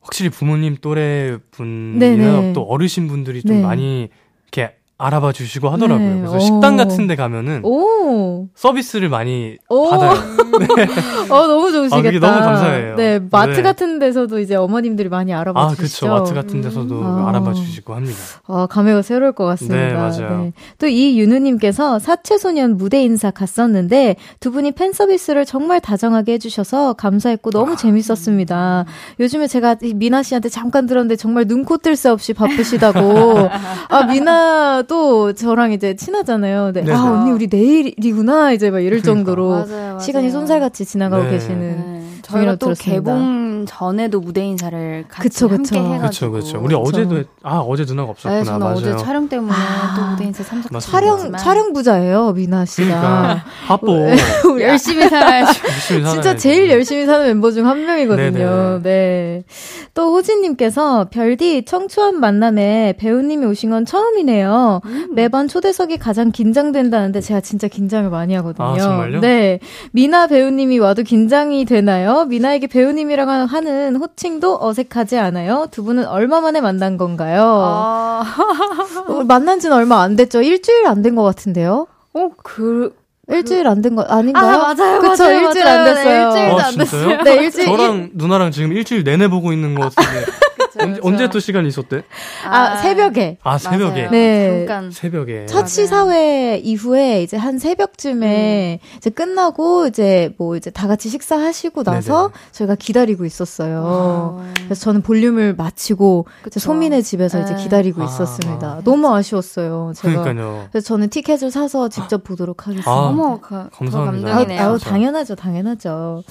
[0.00, 2.52] 확실히 부모님 또래 분이나 네네.
[2.54, 3.62] 또 어르신 분들이 좀 네.
[3.62, 4.08] 많이
[4.52, 6.08] 이렇게 알아봐 주시고 하더라고요.
[6.08, 6.16] 네.
[6.18, 6.40] 그래서 오.
[6.40, 8.48] 식당 같은 데 가면은 오.
[8.54, 9.90] 서비스를 많이 오.
[9.90, 10.10] 받아요.
[11.30, 11.96] 어, 너무 좋으시겠다.
[11.96, 12.96] 아, 그게 너무 감사해요.
[12.96, 13.62] 네, 마트 네.
[13.62, 16.06] 같은 데서도 이제 어머님들이 많이 알아봐 아, 주시죠.
[16.06, 16.08] 그쵸.
[16.08, 17.28] 마트 같은 데서도 아.
[17.28, 18.18] 알아봐 주시고 합니다.
[18.48, 19.76] 아, 감회가 새로울 것 같습니다.
[19.76, 20.52] 네, 맞아요.
[20.78, 26.38] 또 이 윤우 님께서 사채소년 무대 인사 갔었는데 두 분이 팬 서비스를 정말 다정하게 해
[26.38, 28.84] 주셔서 감사했고 너무 재밌었습니다.
[29.20, 33.48] 요즘에 제가 이 미나 씨한테 잠깐 들었는데 정말 눈코 뜰 새 없이 바쁘시다고.
[33.88, 36.72] 아, 미나 도 저랑 이제 친하잖아요.
[36.72, 36.92] 네.
[36.92, 38.52] 아, 언니 우리 내일이구나.
[38.52, 39.14] 이제 막 이럴 그러니까.
[39.14, 39.98] 정도로 맞아요, 맞아요.
[40.00, 41.30] 시간이 쏜살같이 지나가고 네.
[41.30, 41.97] 계시는.
[42.28, 42.32] 네.
[42.32, 42.94] 저희가 또 들었습니다.
[43.12, 45.54] 개봉 전에도 무대 인사를 같이 그쵸, 그쵸.
[45.56, 46.32] 함께 그쵸, 해가지고.
[46.32, 46.60] 그쵸.
[46.62, 48.38] 우리 어제도, 했- 아, 어제 누나가 없었구나.
[48.38, 48.74] 네, 저는 맞아요.
[48.76, 49.94] 어제 촬영 때문에 아.
[49.96, 50.78] 또 무대 인사 참석.
[50.80, 52.86] 촬영, 촬영 부자예요, 미나 씨가.
[52.86, 53.44] 그러니까.
[53.66, 53.86] 바빠.
[53.92, 54.16] 우리
[54.62, 55.52] 열심히 살아야죠.
[55.88, 56.36] 진짜.
[56.36, 58.80] 제일 열심히 사는 멤버 중 한 명이거든요.
[58.80, 58.82] 네네.
[58.82, 59.44] 네.
[59.94, 64.80] 또 호진님께서 별디 청초한 만남에 배우님이 오신 건 처음이네요.
[64.84, 65.08] 음.
[65.14, 68.66] 매번 초대석이 가장 긴장된다는데 제가 진짜 긴장을 많이 하거든요.
[68.68, 69.20] 아, 정말요?
[69.20, 69.58] 네.
[69.92, 72.17] 미나 배우님이 와도 긴장이 되나요?
[72.24, 75.66] 미나에게 배우님이라고 하는 호칭도 어색하지 않아요?
[75.70, 77.42] 두 분은 얼마 만에 만난 건가요?
[77.44, 78.24] 아,
[79.08, 80.42] 어, 만난 지는 얼마 안 됐죠?
[80.42, 81.86] 일주일 안 된 것 같은데요?
[82.14, 82.94] 어, 그,
[83.28, 84.62] 일주일 안 된 거 아닌가요?
[84.62, 85.78] 아, 맞아요, 그쵸, 맞아요, 일주일 맞아요.
[85.78, 86.26] 안 네, 됐어요.
[86.28, 87.22] 일주일도 어, 안 진짜요?
[87.22, 87.66] 네, 일주일.
[87.66, 90.26] 저랑 누나랑 지금 일주일 내내 보고 있는 것 같은데.
[90.80, 92.02] 언제, 언제 또 시간이 있었대?
[92.46, 93.38] 아, 새벽에.
[93.42, 94.02] 아, 새벽에.
[94.02, 94.10] 맞아요.
[94.10, 94.66] 네.
[94.66, 94.90] 잠깐.
[94.90, 95.46] 새벽에.
[95.46, 102.28] 첫 시사회 이후에 이제 한 새벽쯤에 이제 끝나고 이제 뭐 이제 다 같이 식사하시고 나서
[102.28, 102.32] 네네.
[102.52, 103.82] 저희가 기다리고 있었어요.
[104.40, 104.52] 아.
[104.64, 106.60] 그래서 저는 볼륨을 마치고 이제 그쵸.
[106.60, 107.62] 소민의 집에서 이제 네.
[107.62, 108.04] 기다리고 아.
[108.06, 108.80] 있었습니다.
[108.84, 109.92] 너무 아쉬웠어요.
[109.96, 110.22] 제가.
[110.22, 110.68] 그러니까요.
[110.70, 112.90] 그래서 저는 티켓을 사서 직접 보도록 하겠습니다.
[112.90, 114.28] 아, 어머, 가, 감사합니다.
[114.28, 114.66] 더 감동이네요.
[114.68, 114.84] 그렇죠.
[114.90, 116.22] 당연하죠, 당연하죠.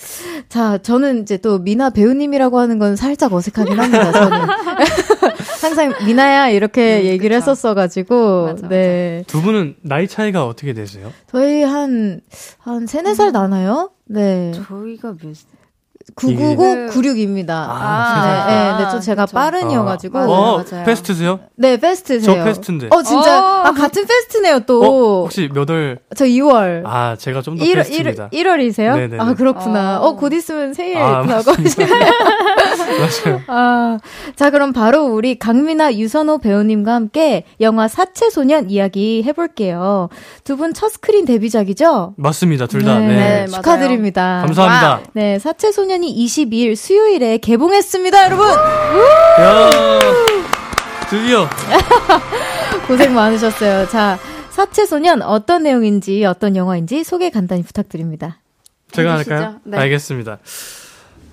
[0.49, 4.36] 자, 저는 이제 또 미나 배우님이라고 하는 건 살짝 어색하긴 합니다, 저는.
[5.61, 7.51] 항상 미나야 이렇게 음, 얘기를 그쵸.
[7.51, 9.23] 했었어가지고, 맞아, 네.
[9.27, 11.11] 두 분은 나이 차이가 어떻게 되세요?
[11.29, 12.21] 저희 한,
[12.59, 13.91] 한 세네 살 나나요?
[14.05, 14.51] 네.
[14.53, 15.35] 저희가 몇,
[16.17, 17.49] 999, 그- 96입니다.
[17.51, 18.77] 아, 네, 세상.
[18.77, 19.25] 네, 네, 좀 제가.
[19.27, 20.19] 빠른이어가지고.
[20.19, 20.83] 어, 맞아요.
[20.85, 21.39] 페스트세요?
[21.55, 22.21] 네, 페스트세요.
[22.37, 22.87] 저 페스트인데.
[22.91, 23.39] 어, 진짜.
[23.39, 23.63] 어.
[23.67, 25.23] 아, 같은 페스트네요, 어, 또.
[25.23, 25.99] 혹시 몇 월?
[26.15, 26.81] 저 2월.
[26.85, 28.29] 아, 제가 좀더 1월, fast입니다.
[28.31, 29.23] 1, 월이세요 네네네.
[29.23, 29.99] 아, 그렇구나.
[30.01, 30.07] 어.
[30.07, 31.85] 어, 곧 있으면 생일 아, 다가오시네.
[32.97, 33.41] 맞아요.
[33.47, 33.97] 아,
[34.35, 40.09] 자, 그럼 바로 우리 강미나 유선호 배우님과 함께 영화 사채소년 이야기 해볼게요.
[40.43, 42.13] 두 분 첫 스크린 데뷔작이죠?
[42.17, 42.97] 맞습니다, 둘 다.
[42.99, 43.15] 네, 네.
[43.15, 43.47] 네.
[43.47, 44.41] 축하드립니다.
[44.45, 44.89] 감사합니다.
[44.89, 44.99] wow.
[45.13, 48.47] 네, 사채소년이 22일 수요일에 개봉했습니다, 여러분!
[48.49, 49.99] 야
[51.09, 51.47] 드디어.
[52.87, 53.87] 고생 많으셨어요.
[53.87, 54.17] 자,
[54.49, 58.39] 사채소년 어떤 내용인지, 어떤 영화인지 소개 간단히 부탁드립니다.
[58.91, 59.33] 제가 해주시죠.
[59.35, 59.59] 할까요?
[59.63, 59.77] 네.
[59.77, 60.39] 알겠습니다.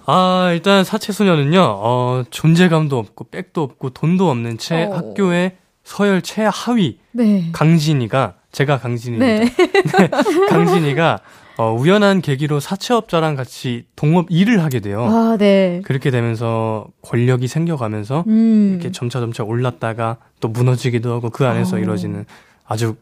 [0.06, 4.94] 아, 일단 사채소년은요, 어, 존재감도 없고, 백도 없고, 돈도 없는 채 어.
[4.96, 7.48] 학교의 서열 최하위 네.
[7.52, 9.54] 강진이가, 제가 강진입니다.
[9.98, 10.08] 네.
[10.48, 11.20] 강진이가,
[11.56, 15.04] 어, 우연한 계기로 사채업자랑 같이 동업 일을 하게 돼요.
[15.04, 15.82] 아, 네.
[15.84, 18.70] 그렇게 되면서 권력이 생겨가면서, 음.
[18.72, 21.78] 이렇게 점차 점차 올랐다가 또 무너지기도 하고, 그 안에서 어.
[21.78, 22.24] 이루어지는
[22.66, 22.96] 아주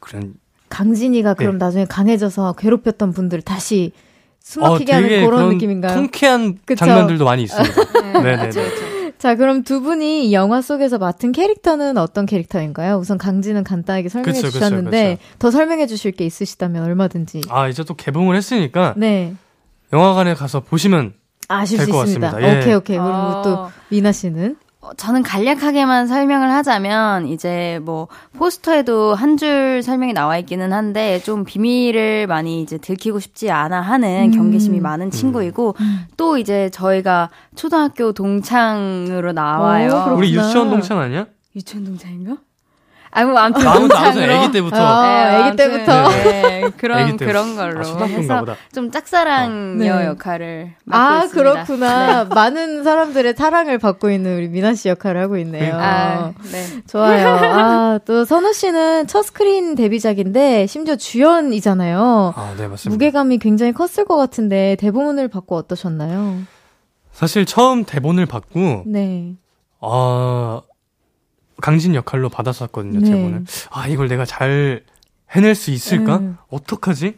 [0.00, 0.34] 그런
[0.70, 1.64] 강진이가 그럼 네.
[1.64, 3.92] 나중에 강해져서 괴롭혔던 분들 다시
[4.40, 5.94] 숨 어, 막히게 하는 되게 그런 느낌인가요?
[5.94, 6.84] 통쾌한 그쵸?
[6.84, 7.84] 장면들도 많이 있습니다.
[8.00, 8.48] 네, 네네네.
[8.48, 8.91] 그쵸, 그쵸.
[9.22, 12.96] 자, 그럼 두 분이 영화 속에서 맡은 캐릭터는 어떤 캐릭터인가요?
[12.96, 15.38] 우선 강진은 간단하게 설명해 그쵸, 주셨는데 그쵸, 그쵸.
[15.38, 17.42] 더 설명해 주실 게 있으시다면 얼마든지.
[17.48, 19.36] 아, 이제 또 개봉을 했으니까 네.
[19.92, 21.12] 영화관에 가서 보시면
[21.46, 22.30] 아실 수 될것 있습니다.
[22.32, 22.52] 같습니다.
[22.52, 22.60] 예.
[22.62, 22.96] 오케이, 오케이.
[22.96, 23.42] 그리고 어.
[23.44, 24.56] 또 미나 씨는?
[24.82, 31.44] 어, 저는 간략하게만 설명을 하자면 이제 뭐 포스터에도 한 줄 설명이 나와 있기는 한데 좀
[31.44, 34.30] 비밀을 많이 이제 들키고 싶지 않아 하는 음.
[34.32, 35.74] 경계심이 많은 친구이고
[36.16, 40.10] 또 이제 저희가 초등학교 동창으로 나와요.
[40.12, 40.16] 오.
[40.18, 41.26] 우리 유치원 동창 아니야?
[41.56, 42.36] 유치원 동창인가?
[43.14, 44.30] 뭐 아무튼 아무튼 아무튼.
[44.30, 46.08] 아기 때부터 아, 네, 아기 때부터.
[46.08, 47.26] 네, 그런 아기 때부터.
[47.26, 48.46] 그런 걸로 아, 해서.
[48.74, 50.06] 좀 짝사랑녀 네.
[50.06, 51.52] 역할을 맡고 아, 있습니다.
[51.64, 52.24] 그렇구나.
[52.34, 55.74] 많은 사람들의 사랑을 받고 있는 우리 미나 씨 역할을 하고 있네요.
[55.78, 56.82] 아, 네.
[56.86, 57.28] 좋아요.
[57.52, 62.32] 아, 또 선우 씨는 첫 스크린 데뷔작인데 심지어 주연이잖아요.
[62.34, 62.90] 아, 네, 맞습니다.
[62.94, 66.38] 무게감이 굉장히 컸을 것 같은데 대본을 받고 어떠셨나요?
[67.12, 69.34] 사실 처음 대본을 받고 네.
[69.82, 70.62] 아,
[71.62, 73.10] 강진 역할로 받았었거든요, 네.
[73.10, 73.44] 대본을.
[73.70, 74.82] 아, 이걸 내가 잘
[75.30, 76.18] 해낼 수 있을까?
[76.18, 76.36] 음.
[76.50, 77.16] 어떡하지?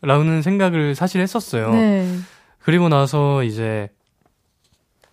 [0.00, 1.70] 라는 생각을 사실 했었어요.
[1.70, 2.08] 네.
[2.58, 3.88] 그리고 나서 이제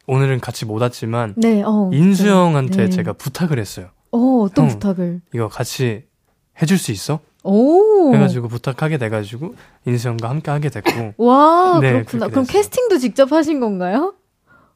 [0.07, 1.61] 오늘은 같이 못 왔지만 네.
[1.63, 1.91] 어.
[1.93, 2.89] 인수 형한테 네.
[2.89, 3.89] 제가 부탁을 했어요.
[4.11, 4.69] 어, 어떤 형.
[4.73, 5.21] 부탁을?
[5.35, 6.05] 이거 같이
[6.61, 7.19] 해줄 수 있어?
[7.43, 8.13] 오.
[8.15, 9.53] 해가지고 부탁하게 돼가지고
[9.85, 12.27] 인수 형과 함께 하게 됐고 와, 네, 그렇구나.
[12.29, 12.45] 그럼.
[12.45, 14.13] 캐스팅도 직접 하신 건가요?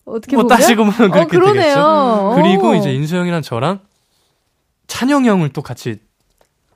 [0.05, 0.57] 어떻게 뭐 보면?
[0.57, 1.63] 따지고 보면 어, 그렇게 그러네요.
[1.63, 2.33] 되겠죠.
[2.35, 2.75] 그리고 오.
[2.75, 3.79] 이제 인수 형이랑 저랑
[4.93, 5.97] 찬영 형을 또 같이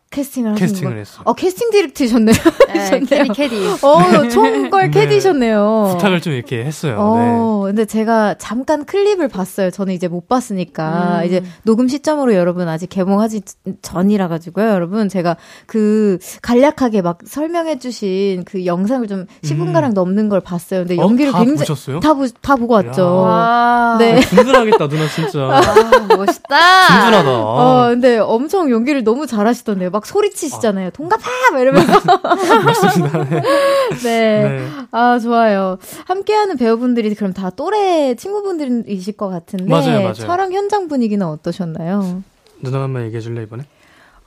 [0.10, 1.00] 캐스팅을 하신 캐스팅을 거.
[1.00, 1.22] 했어요.
[1.26, 2.36] 어, 캐스팅 디렉터셨네요.
[2.74, 3.00] 네.
[3.06, 3.67] 캐디 캐디.
[3.82, 5.00] 어, 총걸 네.
[5.02, 5.89] 캐디셨네요.
[5.93, 6.93] 부탁을 좀 이렇게 했어요.
[6.93, 6.98] 네.
[7.00, 9.70] 어, 근데 제가 잠깐 클립을 봤어요.
[9.70, 11.20] 저는 이제 못 봤으니까.
[11.22, 11.26] 음.
[11.26, 13.41] 이제 녹음 시점으로 여러분 아직 개봉하지
[13.82, 14.70] 전이라 가지고요.
[14.70, 20.82] 여러분 제가 그 간략하게 막 설명해 주신 그 영상을 좀 10분가량 넘는 걸 봤어요.
[20.86, 22.00] 근데 어, 연기를 다 굉장히 보셨어요?
[22.00, 23.02] 다, 보, 다 보고 왔죠.
[23.02, 23.06] 야.
[23.06, 23.96] 와.
[24.00, 24.22] 네.
[24.22, 25.39] 든든하겠다 누나 진짜.
[25.41, 26.88] 아, 멋있다.
[26.88, 27.30] 든든하다.
[27.30, 29.91] 어, 근데 엄청 연기를 너무 잘하시던데요.
[29.97, 30.91] 막 소리치시잖아요.
[30.91, 31.23] 동갑아!
[31.51, 31.91] 막 이러면서.
[32.63, 33.23] 맞습니다.
[33.29, 33.41] 네.
[34.03, 34.43] 네.
[34.43, 34.69] 네.
[34.91, 35.79] 아, 좋아요.
[36.05, 39.65] 함께하는 배우분들이 그럼 다 또래 친구분들이실 것 같은데.
[39.65, 40.13] 맞아요, 맞아요.
[40.13, 42.21] 촬영 현장 분위기는 어떠셨나요?
[42.62, 43.63] 누나 한번 얘기해 줄래 이번에?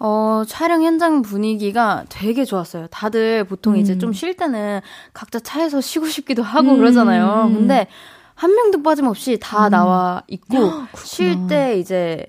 [0.00, 2.88] 어, 촬영 현장 분위기가 되게 좋았어요.
[2.88, 3.98] 다들 보통 이제 음.
[4.00, 4.80] 좀쉴 때는
[5.12, 6.78] 각자 차에서 쉬고 싶기도 하고 음.
[6.78, 7.48] 그러잖아요.
[7.54, 7.86] 근데
[8.34, 9.70] 한 명도 빠짐없이 다 음.
[9.70, 10.72] 나와 있고.
[11.04, 12.26] 쉴 때 이제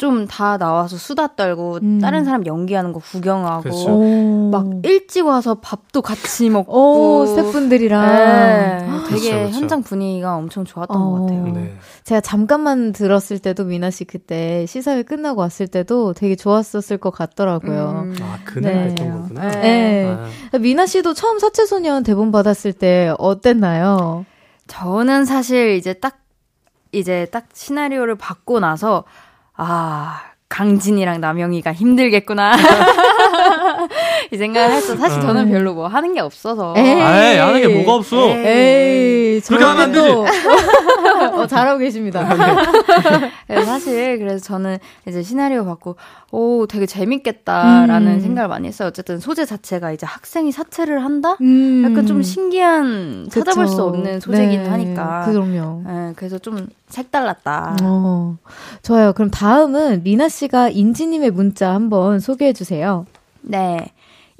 [0.00, 1.98] 좀 다 나와서 수다 떨고 음.
[2.00, 3.90] 다른 사람 연기하는 거 구경하고 그렇죠.
[3.90, 4.50] 오.
[4.50, 8.06] 막 일찍 와서 밥도 같이 먹고 오, 스태프분들이랑.
[8.06, 8.78] 네,
[9.10, 9.58] 되게 그렇죠, 그렇죠.
[9.58, 11.04] 현장 분위기가 엄청 좋았던 어.
[11.10, 11.44] 것 같아요.
[11.52, 11.74] 네.
[12.04, 18.04] 제가 잠깐만 들었을 때도 미나 씨 그때 시사회 끝나고 왔을 때도 되게 좋았었을 것 같더라고요.
[18.06, 18.16] 음.
[18.22, 18.80] 아 그날 네.
[18.84, 19.50] 했던 거구나.
[19.50, 19.60] 네.
[19.60, 20.16] 네.
[20.52, 24.24] 아, 미나 씨도 처음 사채소년 대본 받았을 때 어땠나요?
[24.66, 26.20] 저는 사실 이제 딱
[26.92, 29.04] 이제 딱 시나리오를 받고 나서
[29.62, 32.52] 아 강진이랑 남영이가 힘들겠구나
[34.32, 34.96] 이 생각을 했어.
[34.96, 35.50] 사실 저는 어.
[35.50, 36.74] 별로 뭐 하는 게 없어서.
[36.76, 37.00] 에이.
[37.02, 38.28] 아이 하는 게 뭐가 없어.
[38.28, 40.30] 에이, 그렇게 하면 안
[41.34, 42.26] 어, 잘하고 계십니다.
[43.46, 45.96] 그래서 사실 그래서 저는 이제 시나리오 받고
[46.30, 48.20] 오 되게 재밌겠다라는 음.
[48.20, 48.88] 생각을 많이 했어요.
[48.88, 51.36] 어쨌든 소재 자체가 이제 학생이 사채를 한다.
[51.40, 51.84] 음.
[51.90, 53.74] 약간 좀 신기한 찾아볼 그쵸.
[53.76, 55.24] 수 없는 소재긴 네, 하니까.
[55.26, 55.82] 그럼요.
[55.86, 57.76] 네, 그래서 좀 색달랐다.
[57.82, 58.36] 어,
[58.82, 59.12] 좋아요.
[59.12, 63.06] 그럼 다음은 미나 씨가 인지님의 문자 한번 소개해 주세요.
[63.42, 63.90] 네.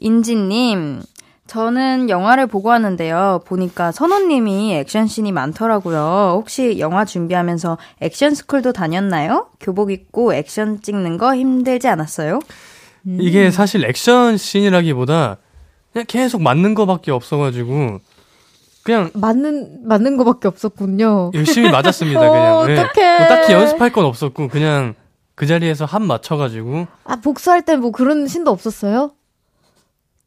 [0.00, 1.02] 인지님,
[1.46, 3.40] 저는 영화를 보고 왔는데요.
[3.46, 6.34] 보니까 선호님이 액션씬이 많더라고요.
[6.36, 9.48] 혹시 영화 준비하면서 액션 스쿨도 다녔나요?
[9.60, 12.38] 교복 입고 액션 찍는 거 힘들지 않았어요?
[13.06, 13.18] 음.
[13.20, 15.38] 이게 사실 액션 씬이라기보다
[15.92, 17.98] 그냥 계속 맞는 거밖에 없어가지고
[18.84, 21.32] 그냥 맞는 맞는 거밖에 없었군요.
[21.34, 22.20] 열심히 맞았습니다.
[22.30, 22.80] 어, 그냥 네.
[22.80, 23.18] 어떡해.
[23.18, 24.94] 뭐 딱히 연습할 건 없었고 그냥
[25.34, 29.12] 그 자리에서 합 맞춰가지고 아 복수할 때 뭐 그런 신도 없었어요?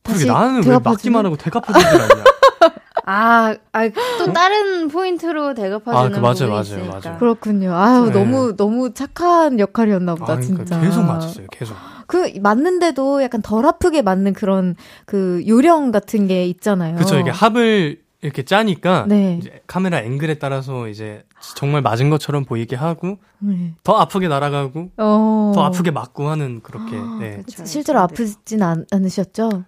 [0.03, 0.81] 그러게 나는 왜 대갚아주는?
[0.83, 2.23] 맞기만 하고 대갚아주질 않냐?
[3.05, 6.99] 아, 아, 또 다른 포인트로 대갚아주는 아, 그 맞아요, 부분이 맞아요.
[7.03, 7.17] 맞아요.
[7.19, 7.73] 그렇군요.
[7.75, 8.11] 아유 네.
[8.11, 10.79] 너무 너무 착한 역할이었나 보다 아, 그러니까 진짜.
[10.79, 11.47] 계속 맞았어요.
[11.51, 11.75] 계속.
[12.07, 16.95] 그 맞는데도 약간 덜 아프게 맞는 그런 그 요령 같은 게 있잖아요.
[16.95, 17.17] 그렇죠.
[17.19, 19.37] 이게 합을 이렇게 짜니까 네.
[19.41, 21.23] 이제 카메라 앵글에 따라서 이제
[21.55, 23.73] 정말 맞은 것처럼 보이게 하고 네.
[23.83, 25.51] 더 아프게 날아가고 어.
[25.53, 27.41] 더 아프게 맞고 하는 그렇게 네.
[27.45, 28.03] 그쵸, 실제로 네.
[28.03, 29.63] 아프진 않, 않으셨죠?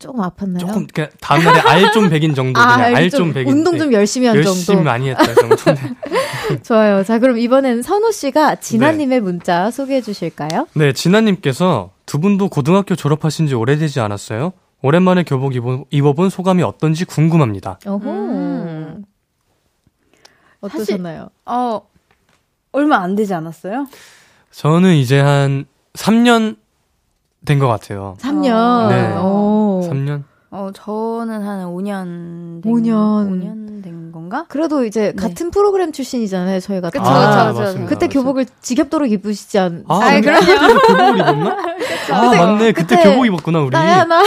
[0.00, 0.58] 조금 아팠나요?
[0.60, 4.64] 조금 그냥 다음날에 알 좀 백인 정도 그냥 알알좀 백인 운동 좀 열심히 한 열심히
[4.64, 4.82] 정도.
[4.82, 5.56] 많이 했다 정도.
[5.74, 6.58] 네.
[6.64, 7.04] 좋아요.
[7.04, 10.66] 자, 그럼 이번엔 선호 씨가 진아님의 문자 소개해 주실까요?
[10.74, 14.52] 네, 진아님께서 두 분도 고등학교 졸업하신 지 오래되지 않았어요?
[14.82, 17.78] 오랜만에 교복 입어, 입어본 소감이 어떤지 궁금합니다.
[17.86, 17.98] 어호.
[18.10, 19.04] 음.
[20.62, 21.28] 어떠셨나요?
[21.46, 21.82] 어,
[22.72, 23.86] 얼마 안 되지 않았어요?
[24.50, 26.56] 저는 이제 한 3년
[27.44, 28.16] 된 것 같아요.
[28.20, 28.88] 3년.
[28.88, 29.16] 네.
[29.16, 29.49] 오.
[29.92, 30.22] 3년?
[30.52, 33.30] 어, 저는 한 5년 된 5년.
[33.30, 34.46] 5년 된 건가?
[34.48, 35.22] 그래도 이제 네.
[35.22, 36.90] 같은 프로그램 출신이잖아요, 저희가.
[36.90, 37.10] 그쵸, 다.
[37.12, 37.60] 그쵸, 아, 그쵸.
[37.60, 37.88] 맞습니다.
[37.88, 38.20] 그때 맞습니다.
[38.20, 39.84] 교복을 지겹도록 입으시지 않.
[39.86, 40.80] 아, 아이, 그럼요.
[40.88, 41.56] 교복을 입었나?
[42.10, 42.72] 아, 맞네.
[42.72, 43.70] 그때 그때 교복 입었구나, 우리.
[43.70, 44.22] 나야 나 아,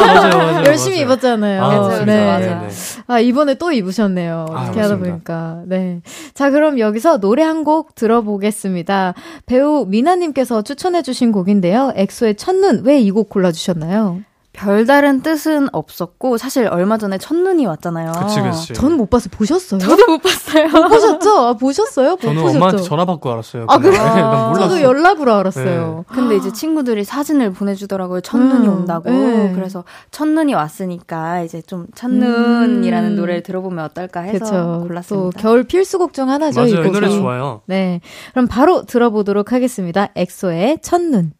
[0.00, 0.64] 맞아요, 맞아요.
[0.66, 1.04] 열심히 맞아요.
[1.06, 1.62] 입었잖아요.
[1.62, 2.04] 아, 그쵸.
[2.04, 2.24] 네.
[2.26, 2.68] 맞아요, 네.
[3.06, 4.46] 아 이번에 또 입으셨네요.
[4.50, 5.10] 아, 어떻게 하다 맞습니다.
[5.10, 6.00] 보니까 네.
[6.34, 9.14] 자 그럼 여기서 노래 한 곡 들어보겠습니다.
[9.46, 11.92] 배우 미나님께서 추천해주신 곡인데요.
[11.94, 14.20] 엑소의 첫눈 왜 이 곡 골라주셨나요?
[14.60, 18.12] 별다른 뜻은 없었고 사실 얼마 전에 첫눈이 왔잖아요.
[18.12, 18.74] 그치, 그치.
[18.74, 19.30] 저는 못 봤어요.
[19.32, 19.80] 보셨어요?
[19.80, 20.68] 저도 못 봤어요.
[20.68, 21.30] 못 보셨죠?
[21.38, 22.10] 아, 보셨어요?
[22.10, 22.56] 못 저는 보셨죠?
[22.58, 23.64] 엄마한테 전화 받고 알았어요.
[23.68, 23.78] 아.
[23.78, 24.02] 그래요?
[24.02, 24.68] 네, 난 몰랐어.
[24.68, 26.04] 저도 연락으로 알았어요.
[26.08, 28.20] 근데 이제 친구들이 사진을 보내주더라고요.
[28.20, 29.08] 첫눈이 음, 온다고.
[29.10, 29.52] 네.
[29.54, 33.16] 그래서 첫눈이 왔으니까 이제 좀 첫눈이라는 음.
[33.16, 34.78] 노래를 들어보면 어떨까 해서.
[34.80, 35.40] 또 골랐습니다.
[35.40, 36.66] 겨울 필수곡 중 하나죠.
[36.66, 36.84] 이 맞아요.
[36.84, 37.00] 이 곡이.
[37.00, 37.62] 노래 좋아요.
[37.66, 38.00] 네.
[38.32, 40.08] 그럼 바로 들어보도록 하겠습니다.
[40.14, 41.32] 엑소의 첫눈.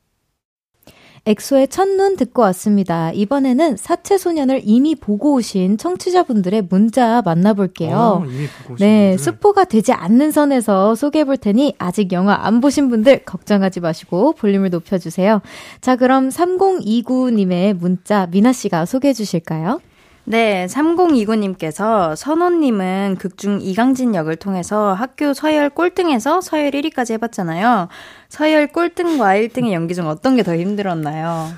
[1.27, 3.12] 엑소의 첫눈 듣고 왔습니다.
[3.12, 8.25] 이번에는 사채 소년을 이미 보고 오신 청취자분들의 문자 만나볼게요.
[8.25, 9.18] 보고 네, 분들.
[9.18, 14.71] 스포가 되지 않는 선에서 소개해 볼 테니 아직 영화 안 보신 분들 걱정하지 마시고 볼륨을
[14.71, 15.43] 높여주세요.
[15.81, 19.81] 자, 그럼 3029님의 문자 미나 씨가 소개해 주실까요?
[20.25, 27.89] 네, 3029님께서 선호님은 극중 이강진 역을 통해서 학교 서열 꼴등에서 서열 1위까지 해봤잖아요.
[28.29, 31.53] 서열 꼴등과 1등의 연기 중 어떤 게 더 힘들었나요?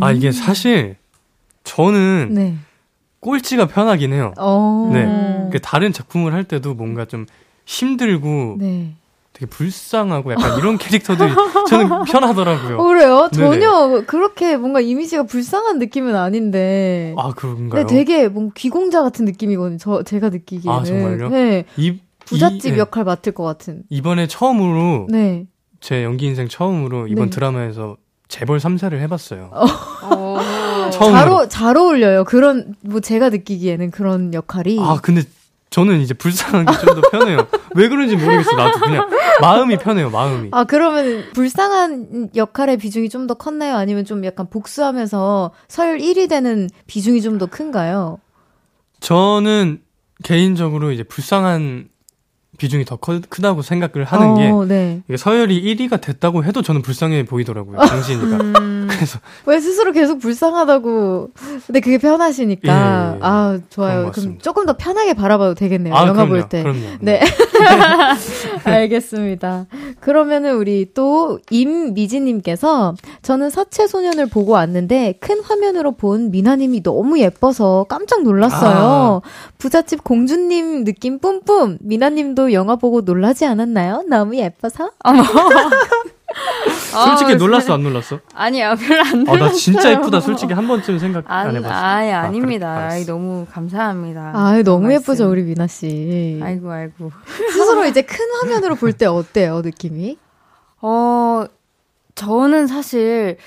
[0.00, 0.96] 아, 이게 사실
[1.64, 2.56] 저는 네.
[3.20, 4.34] 꼴찌가 편하긴 해요.
[4.38, 4.90] 어.
[4.92, 5.48] 네.
[5.50, 7.24] 그 다른 작품을 할 때도 뭔가 좀
[7.64, 8.94] 힘들고 네.
[9.34, 11.28] 되게 불쌍하고 약간 이런 캐릭터들이
[11.68, 12.78] 저는 편하더라고요.
[12.78, 13.28] 어, 그래요?
[13.32, 13.44] 네네.
[13.60, 17.14] 전혀 그렇게 뭔가 이미지가 불쌍한 느낌은 아닌데.
[17.18, 17.84] 아, 그런가요?
[17.84, 19.78] 네, 되게 뭔가 귀공자 같은 느낌이거든요.
[19.78, 20.80] 저 제가 느끼기에는.
[20.80, 21.28] 아, 정말요?
[21.30, 21.64] 네.
[21.76, 22.78] 이, 부잣집 이- 네.
[22.78, 23.82] 역할 맡을 것 같은.
[23.90, 25.46] 이번에 처음으로 네.
[25.80, 27.30] 제 연기 인생 처음으로 이번 네.
[27.30, 27.96] 드라마에서
[28.28, 29.50] 재벌 3세를 해봤어요.
[29.52, 30.38] 어,
[30.92, 31.18] 처음으로.
[31.18, 32.22] 잘, 어, 잘 어울려요.
[32.24, 34.78] 그런 뭐 제가 느끼기에는 그런 역할이.
[34.80, 35.22] 아, 근데
[35.74, 37.48] 저는 이제 불쌍한 게 좀 더 편해요.
[37.74, 38.54] 왜 그런지 모르겠어.
[38.54, 39.10] 나도 그냥
[39.40, 40.08] 마음이 편해요.
[40.08, 40.50] 마음이.
[40.52, 43.74] 아, 그러면 불쌍한 역할의 비중이 좀 더 컸나요?
[43.76, 48.18] 아니면 좀 약간 복수하면서 서열 1위 되는 비중이 좀 더 큰가요?
[49.00, 49.80] 저는
[50.22, 51.88] 개인적으로 이제 불쌍한
[52.56, 55.02] 비중이 더 커- 크다고 생각을 하는 게 어, 네.
[55.08, 57.78] 이게 서열이 1위가 됐다고 해도 저는 불쌍해 보이더라고요.
[57.78, 58.36] 당신이가.
[58.36, 58.73] 음,
[59.04, 61.30] 그래서 왜 스스로 계속 불쌍하다고.
[61.66, 62.68] 근데 그게 편하시니까.
[62.68, 63.18] 예, 예.
[63.22, 64.04] 아, 그런 좋아요.
[64.06, 64.38] 것 그럼.
[64.40, 65.94] 조금 더 편하게 바라봐도 되겠네요.
[65.94, 66.28] 아, 영화 그럼요.
[66.30, 66.62] 볼 때.
[66.62, 66.80] 그럼요.
[67.00, 67.20] 네.
[68.64, 69.66] 알겠습니다.
[70.00, 77.86] 그러면은 우리 또 임미지님께서 저는 사채 소년을 보고 왔는데 큰 화면으로 본 미나님이 너무 예뻐서
[77.88, 79.22] 깜짝 놀랐어요.
[79.58, 81.78] 부잣집 공주님 느낌 뿜뿜.
[81.80, 84.04] 미나님도 영화 보고 놀라지 않았나요?
[84.08, 84.90] 너무 예뻐서?
[86.94, 88.20] 솔직히 아, 놀랐어 안 놀랐어?
[88.34, 89.56] 아니요, 별로 안 아, 나 놀랐어요.
[89.58, 90.20] 진짜 예쁘다.
[90.20, 91.74] 솔직히 한 번쯤 생각 안 아니, 해봤어.
[91.74, 92.88] 아예 아, 아닙니다.
[92.90, 93.04] 그래?
[93.04, 94.32] 너무 감사합니다.
[94.34, 95.00] 아, 너무 말씀.
[95.00, 96.40] 예쁘죠, 우리 미나 씨.
[96.42, 97.10] 아이고, 아이고.
[97.52, 100.18] 스스로 이제 큰 화면으로 볼 때 어때요, 느낌이?
[100.82, 101.44] 어,
[102.14, 103.38] 저는 사실,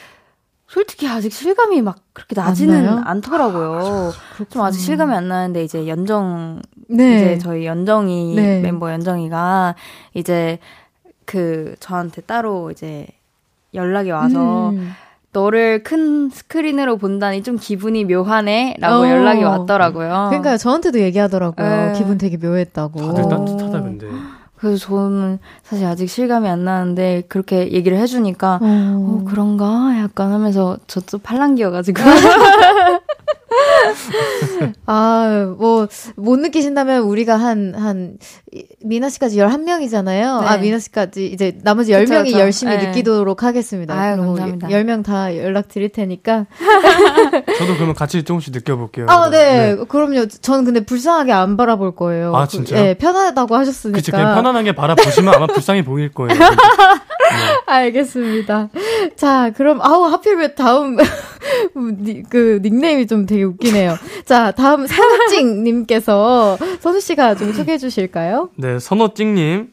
[0.68, 3.02] 솔직히 아직 실감이 막 그렇게 나지는 나요?
[3.06, 4.12] 않더라고요.
[4.50, 7.16] 좀 아직 실감이 안 나는데, 이제 연정, 네.
[7.18, 8.60] 이제 저희 연정이, 네.
[8.62, 9.76] 멤버 연정이가,
[10.16, 10.60] 이제
[11.28, 13.06] 그, 저한테 따로 이제
[13.76, 14.92] 연락이 와서, 음.
[15.34, 18.78] 너를 큰 스크린으로 본다니 좀 기분이 묘하네?
[18.80, 19.10] 라고 어.
[19.10, 20.28] 연락이 왔더라고요.
[20.30, 21.68] 그러니까 저한테도 얘기하더라고요.
[21.68, 21.94] 네.
[21.96, 23.00] 기분 되게 묘했다고.
[23.00, 23.30] 다들 어.
[23.30, 24.08] 따뜻하다 근데.
[24.56, 29.96] 그래서 저는 사실 아직 실감이 안 나는데, 그렇게 얘기를 해주니까, 어, 그런가?
[30.00, 32.02] 약간 하면서 저도 팔랑귀여가지고.
[34.86, 38.18] 아, 뭐, 못 느끼신다면 우리가 한, 한,
[38.54, 40.42] 이- 미나 씨까지 11명이잖아요.
[40.42, 40.48] 네.
[40.48, 42.40] 아, 미나 씨까지 이제 나머지 그쵸, 10명이 그쵸.
[42.40, 42.88] 열심히 네.
[42.88, 43.94] 느끼도록 하겠습니다.
[43.94, 44.68] 아유, 그리고 감사합니다.
[44.70, 46.46] 10명 다 연락 드릴 테니까.
[47.58, 49.08] 저도 그러면 같이 조금씩 느껴볼게요.
[49.10, 49.76] 아, 네.
[49.88, 50.28] 그럼요.
[50.28, 52.36] 저는 근데 불쌍하게 안 바라볼 거예요.
[52.36, 52.82] 아, 그- 진짜요?
[52.82, 53.98] 네, 편하다고 하셨으니까.
[53.98, 56.34] 그치, 그냥 편안하게 바라보시면 아마 불쌍해 보일 거예요.
[56.34, 56.46] 네.
[57.66, 58.70] 알겠습니다.
[59.16, 61.04] 자, 그럼, 아우, 하필 다음, 니-
[62.30, 63.96] 그, 닉네임이 좀 되게 웃기네요.
[64.26, 68.50] 자, 다음, 선우찡님께서, 선우씨가 좀 소개해 주실까요?
[68.56, 69.70] 네, 선호찡님.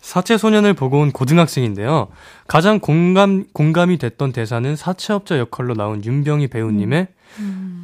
[0.00, 2.06] 사채 소년을 보고 온 고등학생인데요.
[2.46, 7.08] 가장 공감, 공감이 됐던 대사는 사채업자 역할로 나온 윤병희 배우님의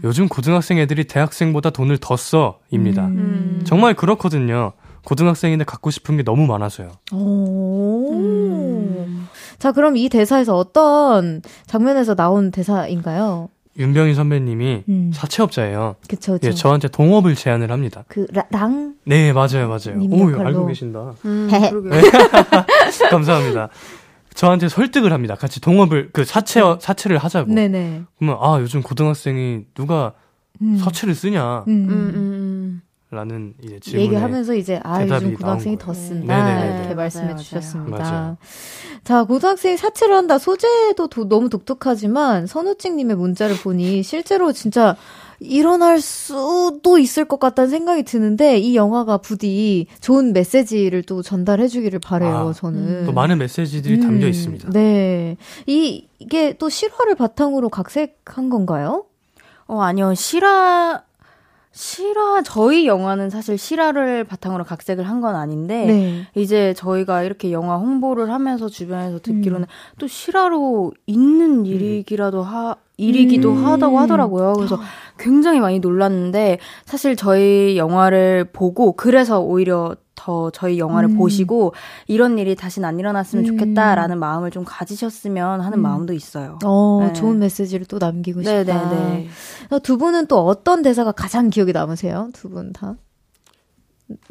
[0.05, 3.07] 요즘 고등학생 애들이 대학생보다 돈을 더 써, 입니다.
[3.07, 3.63] 음.
[3.65, 4.73] 정말 그렇거든요.
[5.05, 6.93] 고등학생인데 갖고 싶은 게 너무 많아서요.
[7.13, 8.13] 오.
[8.13, 9.29] 음.
[9.59, 13.49] 자, 그럼 이 대사에서 어떤 장면에서 나온 대사인가요?
[13.79, 15.11] 윤병희 선배님이 음.
[15.15, 15.97] 사채업자예요.
[16.09, 18.05] 그쵸, 그 예, 저한테 동업을 제안을 합니다.
[18.09, 18.95] 그, 라, 랑?
[19.05, 19.99] 네, 맞아요, 맞아요.
[20.11, 21.15] 오, 알고 계신다.
[21.25, 21.49] 음,
[23.11, 23.71] 감사합니다.
[24.35, 25.35] 저한테 설득을 합니다.
[25.35, 26.77] 같이 동업을, 그 사채, 네.
[26.81, 27.53] 사채를 하자고.
[27.53, 28.03] 네네.
[28.19, 30.13] 그러면, 아, 요즘 고등학생이 누가
[30.61, 30.77] 음.
[30.77, 31.65] 사채를 쓰냐.
[31.69, 32.83] 음.
[33.13, 36.79] 라는 이제 질문에 얘기하면서 이제 아 요즘 고등학생이 더 쓴다 네네네네.
[36.79, 37.99] 이렇게 말씀해 맞아요, 주셨습니다.
[37.99, 38.37] 맞아요.
[39.05, 44.97] 자 고등학생이 사채를 한다 소재도 도, 너무 독특하지만 선우찡님의 문자를 보니 실제로 진짜
[45.41, 51.99] 일어날 수도 있을 것 같다는 생각이 드는데 이 영화가 부디 좋은 메시지를 또 전달해 주기를
[51.99, 53.05] 바래요, 아, 저는.
[53.05, 54.71] 또 많은 메시지들이 음, 담겨 있습니다.
[54.71, 55.37] 네.
[55.67, 59.05] 이 이게 또 실화를 바탕으로 각색한 건가요?
[59.67, 60.15] 어, 아니요.
[60.15, 61.03] 실화
[61.73, 66.27] 실화 저희 영화는 사실 실화를 바탕으로 각색을 한 건 아닌데 네.
[66.35, 69.95] 이제 저희가 이렇게 영화 홍보를 하면서 주변에서 듣기로는 음.
[69.99, 71.67] 또 실화로 있는 음.
[71.67, 73.65] 일이기라도 하 일이기도 음.
[73.65, 74.53] 하다고 하더라고요.
[74.55, 74.79] 그래서
[75.19, 81.17] 굉장히 많이 놀랐는데 사실 저희 영화를 보고 그래서 오히려 더 저희 영화를 음.
[81.17, 81.75] 보시고
[82.07, 83.47] 이런 일이 다시는 안 일어났으면 음.
[83.47, 85.83] 좋겠다라는 마음을 좀 가지셨으면 하는 음.
[85.83, 86.59] 마음도 있어요.
[86.65, 87.13] 어, 네.
[87.15, 88.63] 좋은 메시지를 또 남기고 싶다.
[88.65, 89.29] 네네네.
[89.71, 92.29] 어, 두 분은 또 어떤 대사가 가장 기억에 남으세요?
[92.35, 92.95] 두 분 다?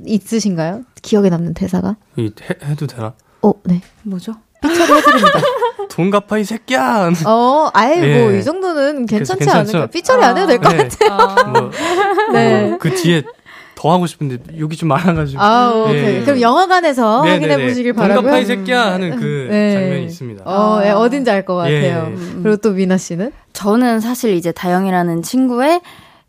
[0.05, 0.83] 있으신가요?
[1.01, 1.95] 기억에 남는 대사가?
[2.15, 3.13] 이 해, 해도 되나?
[3.41, 3.81] 어, 네.
[4.03, 4.33] 뭐죠?
[4.61, 5.39] 삐처리 해드립니다.
[5.89, 7.09] 돈 갚아 이 새끼야.
[7.25, 8.23] 어, 아예 예.
[8.23, 9.87] 뭐이 정도는 괜찮지 않을까?
[9.87, 10.29] 삐처리 아.
[10.29, 10.87] 안 해도 될것 네.
[10.87, 11.11] 같아요.
[11.11, 11.43] 아.
[11.45, 11.71] 뭐,
[12.31, 12.67] 네.
[12.69, 13.23] 뭐 그 뒤에
[13.81, 15.41] 더 하고 싶은데 여기 좀 많아가지고.
[15.41, 16.17] 아, 오케이.
[16.17, 16.21] 예.
[16.23, 17.47] 그럼 영화관에서 네네네.
[17.53, 18.15] 확인해 보시길 바라고요.
[18.21, 19.73] 돈갚아 이 새끼야 하는 그 네.
[19.73, 20.43] 장면이 있습니다.
[20.45, 20.85] 어, 아.
[20.85, 22.11] 예, 어딘지 알 것 같아요.
[22.11, 22.15] 예.
[22.43, 23.31] 그리고 또 미나 씨는?
[23.53, 25.81] 저는 사실 이제 다영이라는 친구의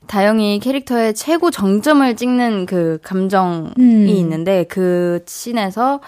[0.06, 4.06] 다영이 캐릭터의 최고 정점을 찍는 그 감정이 음.
[4.08, 6.00] 있는데 그 씬에서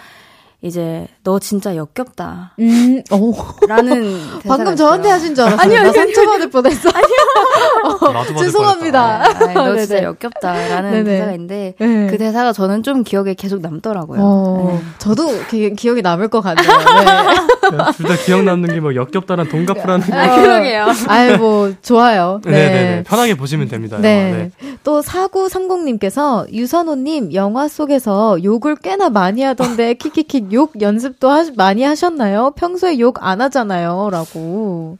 [0.65, 2.55] 이제 너 진짜 역겹다.
[2.59, 3.35] 음, 오.
[3.69, 5.61] 라는 방금 저한테 하신 줄 알았어요.
[5.61, 6.89] 아니요, 나 상처받을 뻔했어.
[6.95, 8.01] 아니요.
[8.01, 9.25] 어, 죄송합니다.
[9.25, 11.05] 아, 너 진짜 역겹다라는 네네.
[11.05, 12.07] 대사가 있는데 네.
[12.11, 14.21] 그 대사가 저는 좀 기억에 계속 남더라고요.
[14.23, 14.85] 어, 네.
[14.99, 16.67] 저도 기, 기억에 남을 것 같네요.
[16.67, 17.93] 네.
[17.97, 20.15] 둘다 기억 남는 게 뭐 역겹다란 돈 갚으라는 거.
[20.15, 20.87] 아, 그러게요.
[21.09, 22.41] 아유 뭐 좋아요.
[22.45, 22.51] 네.
[22.51, 23.97] 네 편하게 보시면 됩니다.
[23.99, 24.51] 네.
[24.61, 24.77] 네.
[24.85, 32.53] 또 4930님께서 유선호님 영화 속에서 욕을 꽤나 많이 하던데 키키키 욕 연습도 하, 많이 하셨나요?
[32.57, 34.09] 평소에 욕 안 하잖아요.
[34.11, 34.97] 라고.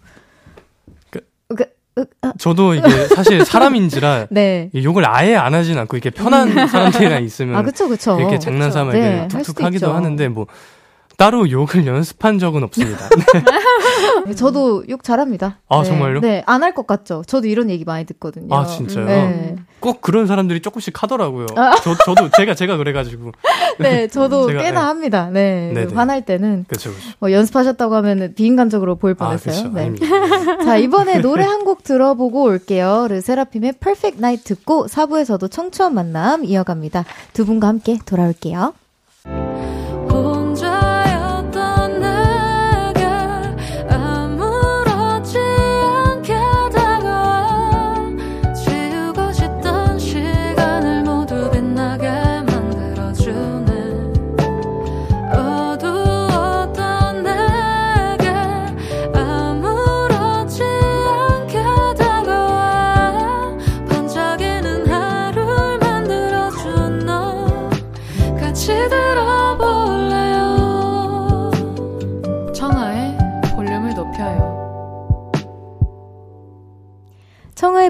[1.11, 2.33] 그, 그, 그, 아.
[2.39, 4.71] 저도 이게 사실 사람인지라 네.
[4.75, 8.19] 욕을 아예 안 하진 않고 이렇게 편한 사람들이랑 있으면 아, 그쵸, 그쵸.
[8.19, 10.47] 이렇게 장난삼아 네, 툭툭 하기도 하는데 뭐
[11.17, 13.09] 따로 욕을 연습한 적은 없습니다.
[14.27, 14.35] 네.
[14.35, 15.59] 저도 욕 잘합니다.
[15.69, 15.89] 아, 네.
[15.89, 16.21] 정말요?
[16.21, 17.23] 네, 안 할 것 같죠.
[17.27, 18.55] 저도 이런 얘기 많이 듣거든요.
[18.55, 19.05] 아, 진짜요?
[19.07, 19.57] 네.
[19.81, 21.47] 꼭 그런 사람들이 조금씩 하더라고요.
[21.57, 21.75] 아.
[21.83, 23.33] 저, 저도, 제가, 제가 그래가지고.
[23.79, 24.77] 네, 저도 꽤나 네.
[24.77, 25.29] 합니다.
[25.31, 25.73] 네.
[25.75, 25.95] 네네.
[25.95, 26.65] 화날 때는.
[26.69, 26.91] 그쵸.
[27.21, 29.67] 뭐 연습하셨다고 하면 비인간적으로 보일 아, 뻔했어요.
[29.69, 29.95] 아, 네.
[30.65, 33.07] 자, 이번에 노래 한 곡 들어보고 올게요.
[33.09, 37.05] 르세라핌의 Perfect Night 듣고 4부에서도 청초한 만남 이어갑니다.
[37.33, 38.75] 두 분과 함께 돌아올게요.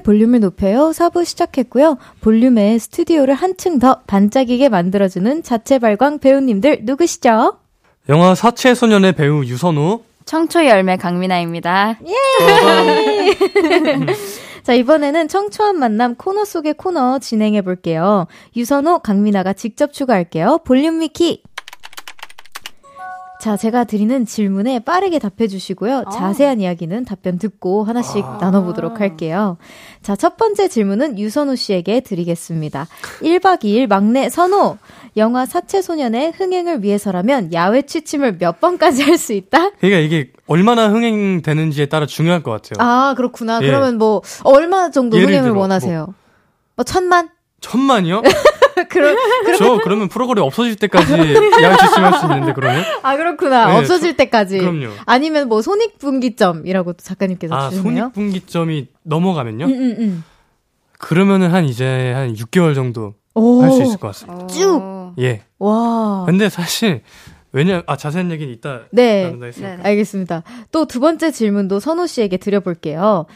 [0.05, 0.93] 볼륨을 높여요.
[0.95, 1.99] 4부 시작했고요.
[2.21, 7.59] 볼륨의 스튜디오를 한층 더 반짝이게 만들어주는 자체 발광 배우님들 누구시죠?
[8.09, 11.99] 영화 사체 소년의 배우 유선우, 청초 열매 강민아입니다.
[12.07, 12.15] 예!
[14.63, 18.27] 자, 이번에는 청초한 만남 코너 속의 코너 진행해 볼게요.
[18.57, 20.61] 유선호, 강민아가 직접 추가할게요.
[20.65, 21.43] 볼륨 미키!
[23.45, 26.05] 자, 제가 드리는 질문에 빠르게 답해 주시고요.
[26.07, 26.11] 아.
[26.11, 28.39] 자세한 이야기는 답변 듣고 하나씩 아.
[28.41, 29.59] 나눠보도록 할게요.
[30.01, 32.87] 자, 첫 번째 질문은 유선우 씨에게 드리겠습니다.
[33.21, 34.79] 1박 2일 막내 선호!
[35.19, 39.73] 영화 사채소년의 흥행을 위해서라면 야외 취침을 몇 번까지 할 수 있다?
[39.73, 42.77] 그러니까 이게 얼마나 흥행되는지에 따라 중요할 것 같아요.
[42.79, 43.59] 아, 그렇구나.
[43.61, 43.67] 예.
[43.67, 46.05] 그러면 뭐, 얼마 정도 흥행을 들어, 원하세요?
[46.07, 46.15] 뭐,
[46.77, 47.29] 뭐 천만?
[47.61, 48.23] 천만이요?
[48.91, 49.17] 그럼
[49.59, 51.13] 저 그러면 프로그램 없어질 때까지
[51.63, 52.85] 양치 심할 수 있는데 그러면?
[53.03, 53.67] 아 그렇구나.
[53.69, 54.59] 네, 없어질 저, 때까지.
[54.59, 54.89] 그럼요.
[55.07, 58.13] 아니면 뭐 손익분기점이라고 작가님께서 아 주셨네요.
[58.15, 59.67] 손익분기점이 넘어가면요?
[59.67, 60.25] 음, 음, 음.
[60.99, 64.47] 그러면은 한 이제 한 6개월 정도 할 수 있을 것 같습니다.
[64.47, 65.43] 쭉 예.
[65.59, 66.25] 와.
[66.27, 67.03] 근데 사실
[67.53, 70.43] 왜냐 아 자세한 얘기는 이따 네, 네 알겠습니다.
[70.73, 73.27] 또 두 번째 질문도 선호 씨에게 드려볼게요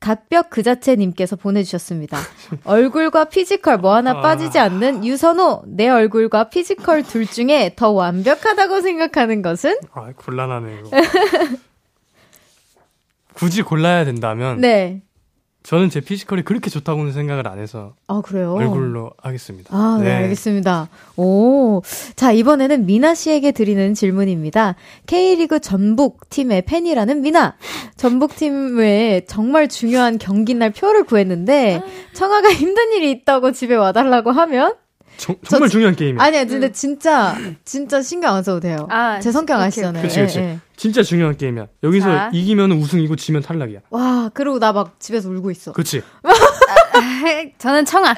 [0.00, 2.18] 갓벽 그 자체님께서 보내주셨습니다.
[2.64, 4.20] 얼굴과 physical 뭐 하나 아.
[4.20, 9.76] 빠지지 않는 유선호, 내 얼굴과 physical 둘 중에 더 완벽하다고 생각하는 것은?
[9.92, 10.84] 아, 곤란하네요.
[13.34, 14.60] 굳이 골라야 된다면.
[14.60, 15.02] 네.
[15.68, 17.92] 저는 제 피지컬이 그렇게 좋다고는 생각을 안 해서.
[18.06, 18.54] 아, 그래요?
[18.54, 19.68] 얼굴로 하겠습니다.
[19.70, 20.88] 아, 네, 네 알겠습니다.
[21.18, 21.82] 오.
[22.16, 24.76] 자, 이번에는 미나 씨에게 드리는 질문입니다.
[25.06, 27.58] K리그 전북 팀의 팬이라는 미나.
[27.98, 31.82] 전북 팀에 정말 중요한 경기 날 표를 구했는데,
[32.14, 34.74] 청아가 힘든 일이 있다고 집에 와달라고 하면,
[35.18, 36.20] 정, 말 중요한 게임이에요.
[36.20, 38.86] 아니야, 근데 진짜, 진짜 신경 안 써도 돼요.
[38.90, 40.02] 아, 제 성격 아시잖아요.
[40.02, 40.38] 그치, 그치.
[40.38, 40.58] 예, 예.
[40.76, 41.66] 진짜 중요한 게임이야.
[41.82, 42.30] 여기서 자.
[42.32, 43.80] 이기면 우승이고 지면 탈락이야.
[43.90, 45.72] 와, 그리고 나 막 집에서 울고 있어.
[45.72, 46.02] 그치.
[47.58, 48.14] 저는 청아.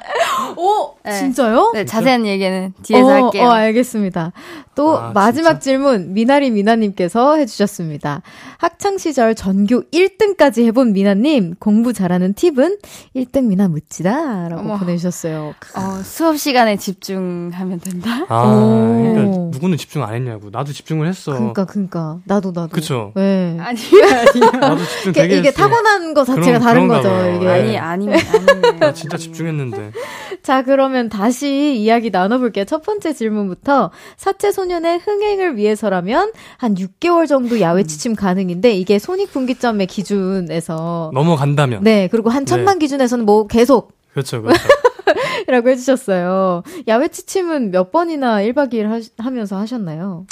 [0.56, 1.12] 오, 네.
[1.18, 1.70] 진짜요?
[1.74, 3.44] 네, 자세한 얘기는 뒤에서 어, 할게요.
[3.46, 4.32] 어, 알겠습니다.
[4.74, 5.58] 또 아, 마지막 진짜?
[5.60, 8.22] 질문 미나리 미나님께서 해주셨습니다.
[8.58, 12.78] 학창 시절 전교 1등까지 해본 미나님 공부 잘하는 팁은
[13.16, 14.78] 1등 미나 묻지다라고 어머.
[14.78, 15.54] 보내주셨어요.
[15.76, 18.24] 어, 수업 시간에 집중하면 된다.
[18.28, 20.48] 아, 그러니까 누구는 집중 안 했냐고.
[20.50, 21.32] 나도 집중을 했어.
[21.32, 22.68] 그러니까, 그러니까 나도 나도.
[22.68, 23.12] 그쵸.
[23.16, 23.56] 네.
[23.60, 24.40] 아니, 아니.
[24.60, 25.58] 나도 집중 되게 이게 했어.
[25.62, 27.08] 타고난 거 자체가 그럼, 다른 거죠.
[27.10, 27.36] 봐요.
[27.36, 27.48] 이게.
[27.48, 28.94] 아니, 아니면 아니 면.
[28.94, 29.92] 진짜 집중했는데.
[30.42, 32.64] 자, 그러면 다시 이야기 나눠볼게요.
[32.64, 39.86] 첫 번째 질문부터 사체 소년의 흥행을 위해서라면 한 6개월 정도 야외 취침 가능인데 이게 손익분기점의
[39.86, 41.82] 기준에서 넘어간다면.
[41.82, 42.84] 네, 그리고 한 천만 네.
[42.84, 43.92] 기준에서는 뭐 계속.
[44.12, 44.60] 그렇죠, 그렇죠.
[45.46, 46.62] 라고 해주셨어요.
[46.88, 50.26] 야외 취침은 몇 번이나 1박 2일 하, 하면서 하셨나요?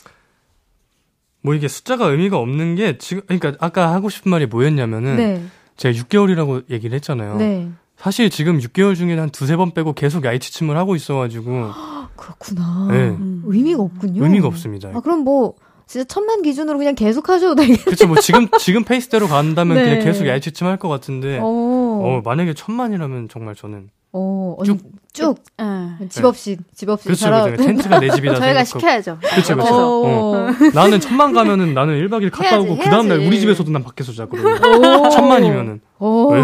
[1.42, 5.42] 뭐 이게 숫자가 의미가 없는 게 지금 그러니까 아까 하고 싶은 말이 뭐였냐면은 네.
[5.76, 7.36] 제가 6개월이라고 얘기를 했잖아요.
[7.36, 7.68] 네.
[7.98, 11.70] 사실 지금 6개월 중에 한 두세 번 빼고 계속 야이 취침을 하고 있어가지고.
[12.16, 12.88] 그렇구나.
[12.90, 12.96] 네.
[13.10, 13.42] 음.
[13.46, 14.22] 의미가 없군요.
[14.22, 14.90] 의미가 없습니다.
[14.94, 15.54] 아, 그럼 뭐,
[15.86, 17.84] 진짜 천만 기준으로 그냥 계속 하셔도 되겠네요.
[17.84, 18.06] 그렇죠.
[18.06, 19.84] 뭐 지금 지금 페이스대로 간다면 네.
[19.84, 21.38] 그냥 계속 야이 취침할 것 같은데.
[21.40, 21.44] 어.
[21.44, 24.78] 어, 만약에 천만이라면 정말 저는 어, 쭉,
[25.12, 25.34] 쭉.
[25.60, 25.96] 응.
[26.08, 27.04] 집 없이, 집 없이.
[27.04, 27.62] 그렇죠, 그렇죠.
[27.62, 28.36] 텐트가 내 집이다.
[28.36, 29.18] 저희가 시켜야죠.
[29.20, 29.74] 그렇죠, 그렇죠.
[29.74, 30.06] 어.
[30.06, 30.50] 어.
[30.72, 35.10] 나는 천만 가면은 나는 1박 2일 갔다 오고, 그 다음날 우리 집에서도 난 밖에서 자거든요.
[35.10, 35.80] 천만이면은.
[36.00, 36.34] 오.
[36.34, 36.40] 네,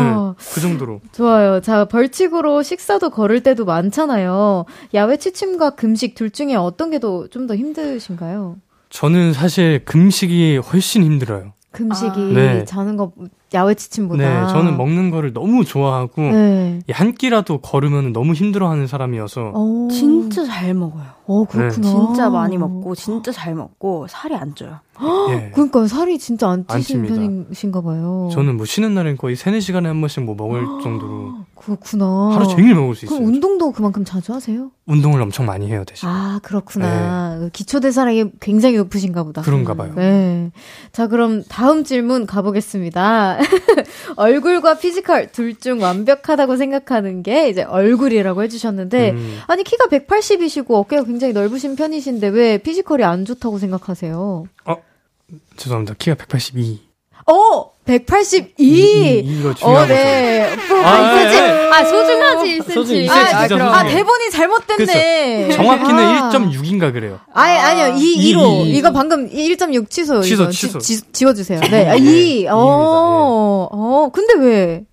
[0.54, 1.00] 그 정도로.
[1.12, 1.60] 좋아요.
[1.60, 4.64] 자, 벌칙으로 식사도 걸을 때도 많잖아요.
[4.94, 8.56] 야외 취침과 금식 둘 중에 어떤 게 더 좀 더 힘드신가요?
[8.90, 11.53] 저는 사실 금식이 훨씬 힘들어요.
[11.74, 12.32] 금식이 아.
[12.32, 12.64] 네.
[12.64, 13.12] 자는 거
[13.52, 14.46] 야외 취침보다.
[14.46, 16.80] 네, 저는 먹는 거를 너무 좋아하고 네.
[16.90, 19.52] 한 끼라도 걸으면 너무 힘들어하는 사람이어서.
[19.54, 19.88] 오.
[19.90, 21.04] 진짜 잘 먹어요.
[21.26, 21.88] 어 그렇구나.
[21.88, 21.94] 네.
[21.94, 24.78] 진짜 많이 먹고 진짜 잘 먹고 살이 안 쪄요.
[25.30, 25.50] 예.
[25.52, 28.28] 그러니까 살이 진짜 안 찌신 편이신가 봐요.
[28.32, 31.34] 저는 뭐 쉬는 날엔 거의 3, 4시간에 한 번씩 뭐 먹을 정도로.
[31.64, 32.30] 그렇구나.
[32.34, 33.18] 하루 종일 먹을 수 있어요.
[33.18, 34.70] 그럼 운동도 그만큼 자주 하세요?
[34.86, 36.06] 운동을 엄청 많이 해요, 대신.
[36.08, 37.38] 아, 그렇구나.
[37.40, 37.50] 네.
[37.52, 39.40] 기초 대사량이 굉장히 높으신가 보다.
[39.42, 39.92] 그런가 봐요.
[39.96, 40.50] 네.
[40.92, 43.38] 자, 그럼 다음 질문 가보겠습니다.
[44.16, 49.38] 얼굴과 physical 둘 중 완벽하다고 생각하는 게 이제 얼굴이라고 해주셨는데, 음.
[49.46, 54.44] 아니, 키가 180이시고 어깨가 굉장히 넓으신 편이신데 왜 physical이 안 좋다고 생각하세요?
[54.66, 54.76] 어,
[55.56, 55.94] 죄송합니다.
[55.98, 56.80] 키가 182.
[57.26, 57.70] 어!
[57.84, 58.54] 182!
[58.58, 60.56] 이, 이, 거 중요한 어, 네.
[60.70, 61.70] 아, 아, 네.
[61.70, 62.72] 아, 소중하지, 1cm.
[62.74, 65.48] 소중, 2cm 아, 진짜 아, 대본이 잘못됐네.
[65.48, 65.56] 그쵸.
[65.56, 66.30] 정확히는 아.
[66.30, 67.20] 1.6인가 그래요.
[67.34, 67.96] 아니, 아니요.
[67.98, 68.66] 2, 2로.
[68.66, 70.22] 이거 방금 1.6 취소.
[70.22, 70.78] 취소, 취소.
[70.78, 71.88] 지, 지, 워주세요 네.
[71.90, 72.44] 아, 2.
[72.44, 72.48] 네.
[72.48, 74.84] 어, 어, 근데 왜?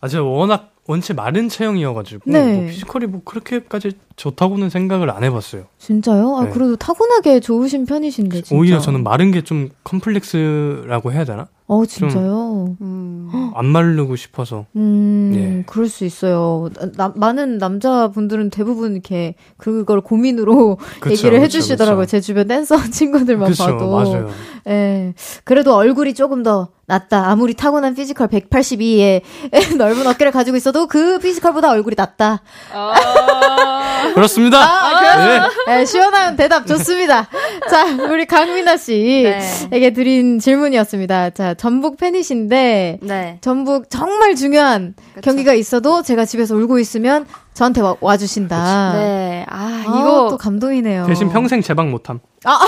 [0.00, 2.56] 아, 제가 워낙 원체 마른 체형이어가지고 네.
[2.58, 5.64] 뭐 피지컬이 뭐 그렇게까지 좋다고는 생각을 안 해봤어요.
[5.78, 6.36] 진짜요?
[6.36, 6.50] 아 네.
[6.50, 8.54] 그래도 타고나게 좋으신 편이신데 진짜.
[8.54, 11.48] 오히려 저는 마른 게 좀 컴플렉스라고 해야 되나?
[11.68, 12.76] 어 진짜요?
[12.80, 13.50] 음.
[13.54, 14.66] 안 마르고 싶어서.
[14.76, 15.64] 음, 예.
[15.66, 16.70] 그럴 수 있어요.
[16.96, 22.04] 나, 많은 남자분들은 대부분 이렇게 그걸 고민으로 그쵸, 얘기를 해주시더라고요.
[22.04, 22.10] 그쵸.
[22.10, 23.90] 제 주변 댄서 친구들만 그쵸, 봐도.
[23.90, 24.30] 맞아요.
[24.68, 25.14] 예.
[25.42, 27.28] 그래도 얼굴이 조금 더 낫다.
[27.28, 29.22] 아무리 타고난 physical 182에
[29.76, 32.42] 넓은 어깨를 가지고 있어도 그 physical보다 얼굴이 낫다.
[32.72, 34.12] 아...
[34.14, 34.58] 그렇습니다.
[34.58, 35.40] 아, 네.
[35.66, 35.84] 네.
[35.84, 37.28] 시원한 대답 좋습니다.
[37.68, 39.92] 자, 우리 강민아 씨에게 네.
[39.92, 41.30] 드린 질문이었습니다.
[41.30, 43.38] 자, 전북 팬이신데 네.
[43.40, 45.20] 전북 정말 중요한 그쵸.
[45.22, 48.92] 경기가 있어도 제가 집에서 울고 있으면 저한테 와, 와주신다.
[48.94, 49.46] 네.
[49.48, 51.06] 아, 아, 이거 또 감동이네요.
[51.06, 52.20] 대신 평생 재방 못함.
[52.44, 52.58] 아,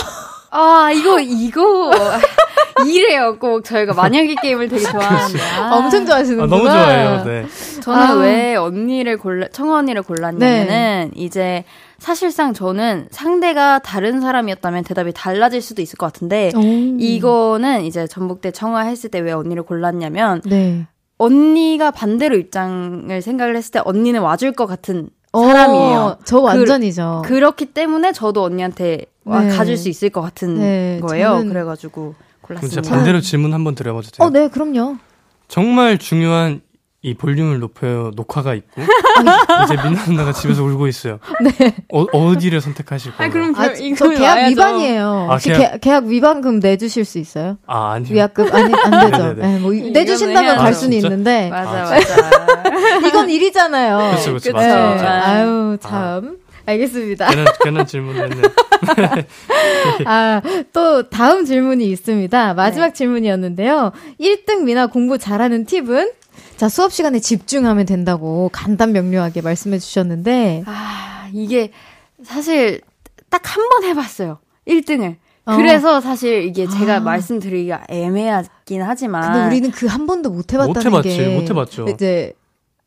[0.50, 1.90] 아 이거 이거
[2.86, 3.38] 이래요.
[3.38, 5.38] 꼭 저희가 만약에 게임을 되게 좋아하는데.
[5.60, 5.76] 아.
[5.76, 6.44] 엄청 좋아하시는구나.
[6.46, 7.24] 아, 너무 좋아해요.
[7.24, 7.46] 네.
[7.80, 8.14] 저는 아.
[8.14, 11.10] 왜 언니를 골라, 청아 언니를 골랐냐면은, 네.
[11.14, 11.64] 이제,
[11.98, 16.60] 사실상 저는 상대가 다른 사람이었다면 대답이 달라질 수도 있을 것 같은데, 오.
[16.60, 20.86] 이거는 이제 전북대 청아 했을 때 왜 언니를 골랐냐면, 네.
[21.18, 25.98] 언니가 반대로 입장을 생각을 했을 때 언니는 와줄 것 같은 사람이에요.
[25.98, 27.22] 어, 저 완전이죠.
[27.26, 29.48] 그, 렇기 때문에 저도 언니한테 네.
[29.48, 31.44] 가질 수 있을 것 같은 네, 거예요.
[31.48, 32.14] 그래가지고
[32.48, 32.90] 골랐습니다.
[32.90, 34.26] 반대로 질문 한번 드려봐도 돼요?
[34.26, 34.96] 어, 네, 그럼요.
[35.48, 36.60] 정말 중요한
[37.00, 38.82] 이 볼륨을 높여요 녹화가 있고
[39.64, 41.20] 이제 민나 누나가 집에서 울고 있어요.
[41.40, 41.76] 네.
[41.92, 43.28] 어, 디를 선택하실 거예요?
[43.28, 44.50] 아 그럼 아, 저 계약 와야죠.
[44.50, 45.28] 위반이에요.
[45.30, 45.58] 아, 계약...
[45.58, 47.56] 계약, 계약 위반금 내주실 수 있어요?
[47.68, 48.12] 아 아니요.
[48.14, 49.34] 위약금 아니 안 되죠.
[49.34, 53.06] 네, 뭐 내주신다면 갈 수는 아, 있는데 맞아 아, 맞아.
[53.06, 53.98] 이건 일이잖아요.
[54.10, 54.52] 그렇죠 그렇죠.
[54.58, 54.66] 네.
[54.72, 56.38] 아유 참.
[56.72, 57.28] 알겠습니다.
[57.28, 58.42] 괜한, 괜한 질문했네.
[60.06, 60.40] 아,
[60.72, 62.54] 또 다음 질문이 있습니다.
[62.54, 62.92] 마지막 네.
[62.92, 63.92] 질문이었는데요.
[64.20, 66.12] 1등 미나 공부 잘하는 팁은?
[66.56, 70.64] 자, 수업 시간에 집중하면 된다고 간단 명료하게 말씀해 주셨는데.
[70.66, 71.70] 아, 이게
[72.22, 72.80] 사실
[73.30, 74.38] 딱 한 번 해봤어요.
[74.66, 75.16] 1등을.
[75.46, 75.56] 어.
[75.56, 77.00] 그래서 사실 이게 제가 아.
[77.00, 79.22] 말씀드리기가 애매하긴 하지만.
[79.32, 81.34] 근데 우리는 그 한 번도 못 해봤다는 못 해봤지, 게.
[81.38, 81.86] 못 해봤죠.
[81.88, 82.32] 이제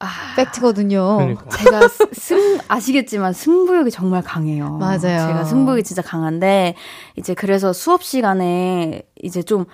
[0.02, 1.18] 아, 팩트거든요.
[1.18, 1.50] 그러니까.
[1.50, 4.78] 제가 승 아시겠지만 승부욕이 정말 강해요.
[4.80, 5.00] 맞아요.
[5.00, 6.76] 제가 승부욕이 진짜 강한데
[7.18, 9.66] 이제 그래서 수업 시간에 이제 좀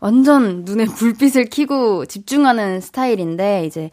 [0.00, 3.90] 완전 눈에 불빛을 켜고 집중하는 스타일인데 이제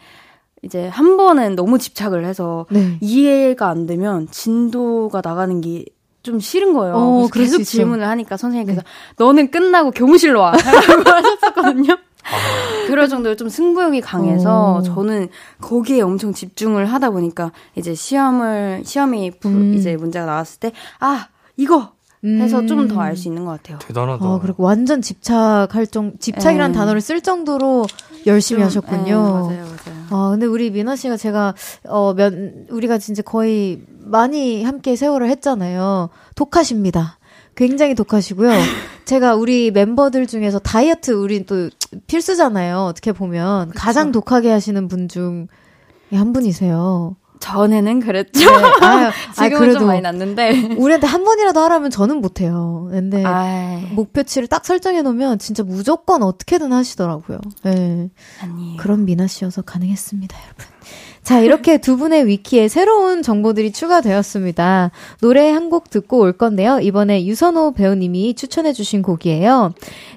[0.64, 2.98] 이제 한 번은 너무 집착을 해서 네.
[3.02, 5.86] 이해가 안 되면 진도가 나가는 게
[6.22, 6.96] 좀 싫은 거예요.
[6.96, 8.88] 어, 계속 질문을 하니까 선생님께서 네.
[9.18, 10.52] 너는 끝나고 교무실로 와.
[10.60, 11.98] 라고 하셨었거든요.
[12.24, 12.88] 아.
[12.88, 14.84] 그럴 정도로 좀 승부욕이 강해서 오.
[14.84, 15.30] 저는
[15.62, 19.74] 거기에 엄청 집중을 하다 보니까 이제 시험을 시험이 음.
[19.76, 21.92] 이제 문제가 나왔을 때 아 이거
[22.26, 22.68] 해서 음.
[22.68, 23.80] 좀더 알 수 있는 것 같아요.
[23.80, 24.26] 대단하다.
[24.26, 26.78] 아, 그리고 완전 집착할 정, 집착이란 에 네.
[26.78, 27.86] 단어를 쓸 정도로
[28.28, 29.50] 열심히 좀, 하셨군요.
[29.52, 30.06] 에, 네, 맞아요, 맞아요.
[30.10, 31.54] 아, 근데 우리 민아 씨가 제가,
[31.88, 36.10] 어, 면, 우리가 진짜 거의 많이 함께 세월을 했잖아요.
[36.36, 37.20] 독하십니다.
[37.56, 38.50] 굉장히 독하시고요.
[39.10, 41.72] 제가 우리 멤버들 중에서 다이어트 우리 또
[42.06, 42.78] 필수잖아요.
[42.82, 43.70] 어떻게 보면.
[43.70, 43.80] 그쵸.
[43.80, 45.48] 가장 독하게 하시는 분 중에
[46.12, 47.16] 한 분이세요.
[47.40, 48.40] 전에는 그랬죠.
[48.40, 48.86] 네.
[48.86, 50.76] 아유, 지금은 아, 그래도 좀 많이 났는데.
[50.78, 52.88] 우리한테 한 번이라도 하라면 저는 못해요.
[52.92, 53.82] 근데 아이.
[53.94, 57.40] 목표치를 딱 설정해 놓으면 진짜 무조건 어떻게든 하시더라고요.
[57.64, 58.10] 네.
[58.44, 58.78] 아니에요.
[58.78, 60.66] 그런 미나 씨여서 가능했습니다, 여러분.
[61.24, 64.92] 자, 이렇게 두 분의 위키에 새로운 정보들이 추가되었습니다.
[65.22, 66.80] 노래 한 곡 듣고 올 건데요.
[66.82, 69.74] 이번에 유선호 배우님이 추천해주신 곡이에요.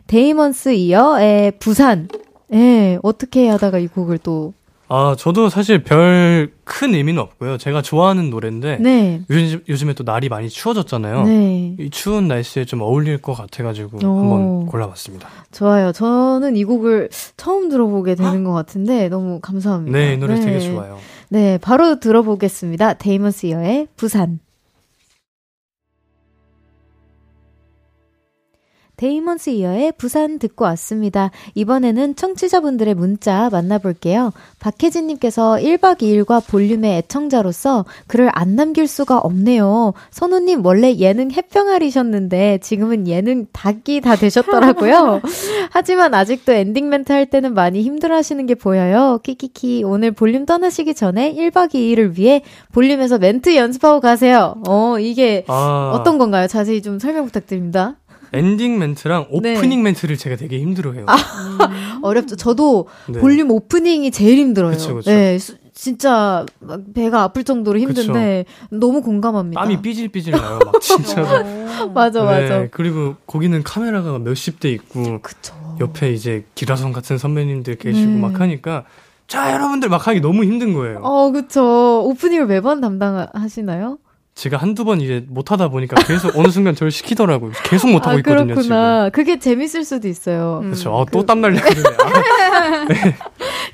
[0.07, 2.09] 데이먼스 이어의 부산.
[2.55, 4.55] 예, 어떻게 하다가 이 곡을 또
[4.88, 7.59] 아, 저도 사실 별 큰 의미는 없고요.
[7.59, 9.20] 제가 좋아하는 노래인데 네.
[9.29, 11.25] 요즘, 요즘에 또 날이 많이 추워졌잖아요.
[11.25, 11.77] 네.
[11.79, 14.18] 이 추운 날씨에 좀 어울릴 것 같아가지고 오.
[14.18, 15.29] 한번 골라봤습니다.
[15.53, 15.93] 좋아요.
[15.93, 19.99] 저는 이 곡을 처음 들어보게 되는 것 같은데 너무 감사합니다.
[19.99, 20.41] 네, 이 노래 네.
[20.41, 20.97] 되게 좋아요.
[21.29, 22.95] 네, 바로 들어보겠습니다.
[22.95, 24.41] 데이먼스 이어의 부산.
[29.03, 31.32] 데이먼스 이어의 부산 듣고 왔습니다.
[31.57, 34.32] 이번에는 청취자분들의 문자 만나볼게요.
[34.61, 39.94] 박혜진님께서 1박 2일과 볼륨의 애청자로서 글을 안 남길 수가 없네요.
[40.12, 45.20] 선호님 원래 예능 햇병아리셨는데 지금은 예능 닭이 다 되셨더라고요.
[45.72, 49.18] 하지만 아직도 엔딩 멘트 할 때는 많이 힘들어 하시는 게 보여요.
[49.24, 49.82] 키키키.
[49.84, 54.62] 오늘 볼륨 떠나시기 전에 1박 2일을 위해 볼륨에서 멘트 연습하고 가세요.
[54.68, 55.90] 어, 이게 아.
[55.92, 56.46] 어떤 건가요?
[56.46, 57.96] 자세히 좀 설명 부탁드립니다.
[58.33, 59.55] 엔딩 멘트랑 네.
[59.57, 59.83] 오프닝 네.
[59.83, 61.05] 멘트를 제가 되게 힘들어해요.
[61.07, 61.99] 아, 음.
[62.03, 62.37] 어렵죠.
[62.37, 63.20] 저도 네.
[63.20, 64.72] 볼륨 오프닝이 제일 힘들어요.
[64.72, 65.11] 그쵸, 그쵸.
[65.11, 68.76] 네, 수, 진짜 막 배가 아플 정도로 힘든데 그쵸.
[68.76, 69.61] 너무 공감합니다.
[69.61, 70.59] 땀이 삐질삐질 나요.
[70.64, 71.22] 막 진짜.
[71.95, 72.59] 맞아, 맞아.
[72.61, 75.55] 네, 그리고 거기는 카메라가 몇십 대 있고 그쵸.
[75.80, 78.18] 옆에 이제 기라성 같은 선배님들 계시고 네.
[78.18, 78.85] 막 하니까
[79.26, 81.01] 자 여러분들 막 하기 너무 힘든 거예요.
[81.03, 82.03] 어, 그쵸.
[82.05, 83.99] 오프닝을 매번 담당하시나요?
[84.35, 87.53] 제가 한두 번 이제 못하다 보니까 계속 어느 순간 저를 시키더라고요.
[87.64, 89.05] 계속 못하고 아, 있거든요, 그렇구나.
[89.05, 89.11] 지금.
[89.12, 90.61] 그게 재밌을 수도 있어요.
[90.62, 90.70] 음.
[90.70, 90.97] 그렇죠.
[90.97, 91.11] 아, 그...
[91.12, 91.97] 또 땀 날려 그러네.
[92.03, 93.16] 아, 네.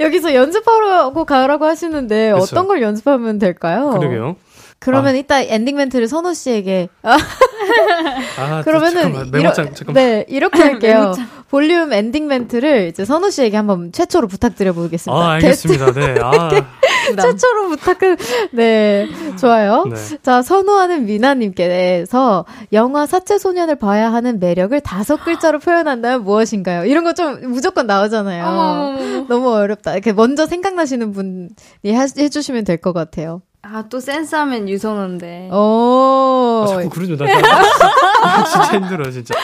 [0.01, 2.43] 여기서 연습하라고 가라고 하시는데 그쵸.
[2.43, 3.91] 어떤 걸 연습하면 될까요?
[3.99, 4.37] 그러게요.
[4.81, 5.19] 그러면 아.
[5.19, 6.89] 이따 엔딩 멘트를 선호 씨에게.
[7.03, 9.95] 아, 그러면은 잠깐만, 메모장, 이러, 잠깐만.
[9.95, 11.13] 네 이렇게 할게요.
[11.51, 15.19] 볼륨 엔딩 멘트를 이제 선호 씨에게 한번 최초로 부탁드려 보겠습니다.
[15.21, 15.93] 아 알겠습니다.
[15.93, 16.15] 네.
[16.23, 16.51] 아.
[17.21, 18.17] 최초로 부탁을
[18.53, 19.09] 네
[19.41, 19.85] 좋아요.
[19.87, 19.97] 네.
[20.23, 26.85] 자 선호하는 미나님께서 영화 사체 소년을 봐야 하는 매력을 다섯 글자로 표현한다면 무엇인가요?
[26.85, 28.45] 이런 거 좀 무조건 나오잖아요.
[28.47, 29.25] 어머.
[29.29, 29.93] 너무 어렵다.
[29.95, 31.49] 이렇게 먼저 생각나시는 분이
[31.87, 33.43] 해주시면 될 것 같아요.
[33.71, 35.51] 아, 또 센스하면 유선호인데.
[35.53, 36.65] 오.
[36.65, 37.17] 아, 자꾸 그러죠.
[37.17, 39.35] 나 진짜, 진짜 힘들어, 진짜.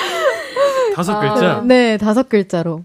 [0.95, 1.61] 다섯 아, 글자?
[1.65, 2.85] 네, 다섯 글자로.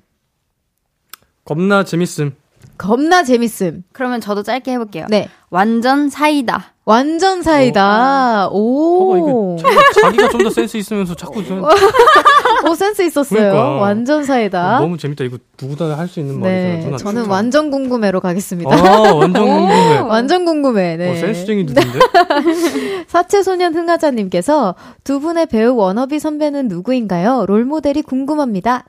[1.45, 2.35] 겁나 재밌음.
[2.77, 3.83] 겁나 재밌음.
[3.93, 5.05] 그러면 저도 짧게 해볼게요.
[5.09, 5.29] 네.
[5.49, 6.73] 완전 사이다.
[6.85, 8.49] 완전 사이다.
[8.49, 9.13] 오.
[9.13, 9.55] 오.
[9.55, 11.63] 어, 이거 자기가 좀 더 센스 있으면서 자꾸 좀.
[12.67, 13.39] 오, 센스 있었어요.
[13.39, 13.69] 그러니까.
[13.77, 14.79] 완전 사이다.
[14.79, 15.23] 너무 재밌다.
[15.23, 16.63] 이거 누구나 할 수 있는 네.
[16.73, 16.97] 말이잖아요.
[16.97, 17.31] 저는 추천.
[17.31, 18.75] 완전 궁금해로 가겠습니다.
[18.75, 19.97] 아, 완전 궁금해.
[19.99, 20.97] 완전 궁금해.
[20.97, 21.11] 네.
[21.11, 21.99] 어, 센스쟁이 누군데?
[23.07, 27.45] 사채소년 흥하자님께서 두 분의 배우 워너비 선배는 누구인가요?
[27.47, 28.85] 롤모델이 궁금합니다.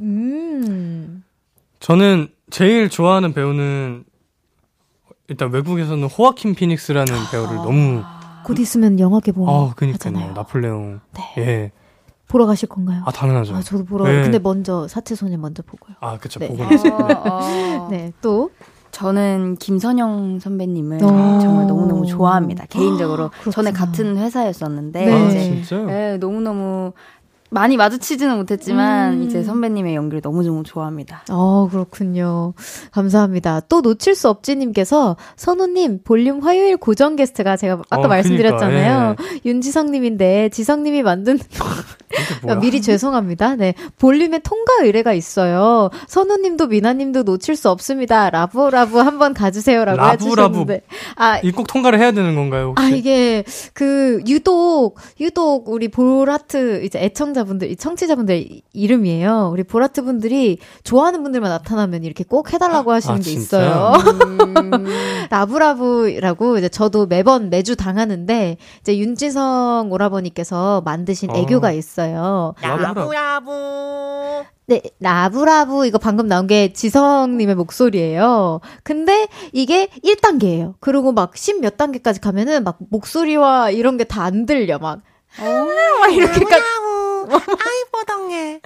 [0.00, 1.22] 음.
[1.80, 4.04] 저는 제일 좋아하는 배우는
[5.28, 8.02] 일단 외국에서는 호아킨 피닉스라는 배우를 너무
[8.44, 10.32] 곧 있으면 영화 개봉 아, 그니까요.
[10.34, 11.00] 나폴레옹.
[11.14, 11.22] 네.
[11.38, 11.72] 예.
[12.28, 13.02] 보러 가실 건가요?
[13.06, 13.54] 아, 당연하죠.
[13.54, 14.04] 아, 저도 보러.
[14.04, 14.22] 네.
[14.22, 15.96] 근데 먼저 사채 소년 먼저 보고요.
[16.00, 16.40] 아, 그쵸.
[16.40, 16.48] 네.
[16.48, 16.92] 보고 어, 있어요.
[16.94, 17.88] 어.
[17.90, 18.50] 네, 또
[18.90, 21.08] 저는 김선영 선배님을 오.
[21.40, 22.66] 정말 너무너무 좋아합니다.
[22.66, 23.30] 개인적으로.
[23.46, 23.50] 아.
[23.50, 25.12] 전에 같은 회사였었는데, 네.
[25.12, 25.86] 아, 이제 진짜요?
[25.86, 26.92] 네, 너무너무
[27.48, 29.22] 많이 마주치지는 못했지만, 음.
[29.22, 31.24] 이제 선배님의 연기를 너무 너무 좋아합니다.
[31.30, 32.54] 어, 그렇군요.
[32.90, 33.60] 감사합니다.
[33.68, 39.14] 또 놓칠 수 없지님께서 선호님 볼륨 화요일 고정 게스트가 제가 아까 어, 말씀드렸잖아요.
[39.16, 41.38] 그니까, 윤지성님인데 지성님이 만든
[42.42, 42.58] 뭐야?
[42.60, 43.56] 미리 죄송합니다.
[43.56, 43.74] 네.
[43.98, 45.90] 볼륨에 통과 의례가 있어요.
[46.08, 48.30] 선호님도 미나님도 놓칠 수 없습니다.
[48.30, 50.24] 라브라브 한번 가주세요라고 라브라브.
[50.24, 50.82] 해주셨는데.
[51.16, 52.84] 아, 이 꼭 통과를 해야 되는 건가요, 혹시?
[52.84, 59.50] 아, 이게, 그, 유독, 유독, 우리 보라트, 이제 애청자분들, 이 청취자분들 이- 이름이에요.
[59.52, 63.92] 우리 보라트 분들이 좋아하는 분들만 나타나면 이렇게 꼭 해달라고 하시는 아, 게 진짜요?
[63.96, 65.26] 있 어요.
[65.30, 71.34] 라브라브라고 이제 저도 매번 매주 당하는데, 이제 윤지성 오라버니께서 만드신 어.
[71.36, 72.54] 애교가 있어요.
[72.60, 73.00] 라브라브.
[74.68, 78.60] 네, 라브라브 이거 방금 나온 게 지성님의 목소리예요.
[78.82, 80.74] 근데 이게 1단계예요.
[80.80, 84.78] 그리고 막10몇 단계까지 가면은 막 목소리와 이런 게 다 안 들려.
[84.78, 85.02] 막,
[86.00, 86.64] 막 이렇게까지.
[87.28, 88.60] 아이보덩해.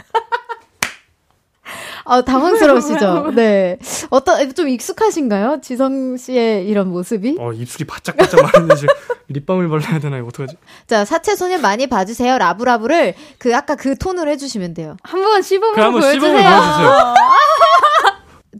[2.04, 3.32] 아, 당황스러우시죠?
[3.34, 3.78] 네.
[4.10, 5.60] 어떤, 좀 익숙하신가요?
[5.62, 7.36] 지성 씨의 이런 모습이?
[7.38, 8.94] 어, 입술이 바짝바짝 마른데 지금
[9.28, 10.56] 립밤을 발라야 되나, 이거 어떡하지?
[10.86, 12.38] 자, 사채 소년 많이 봐주세요.
[12.38, 14.96] 라브라브를 그, 아까 그 톤으로 해주시면 돼요.
[15.02, 16.50] 한번 시범을 그 한번 시범을 보여주세요.
[16.50, 17.14] 보여주세요.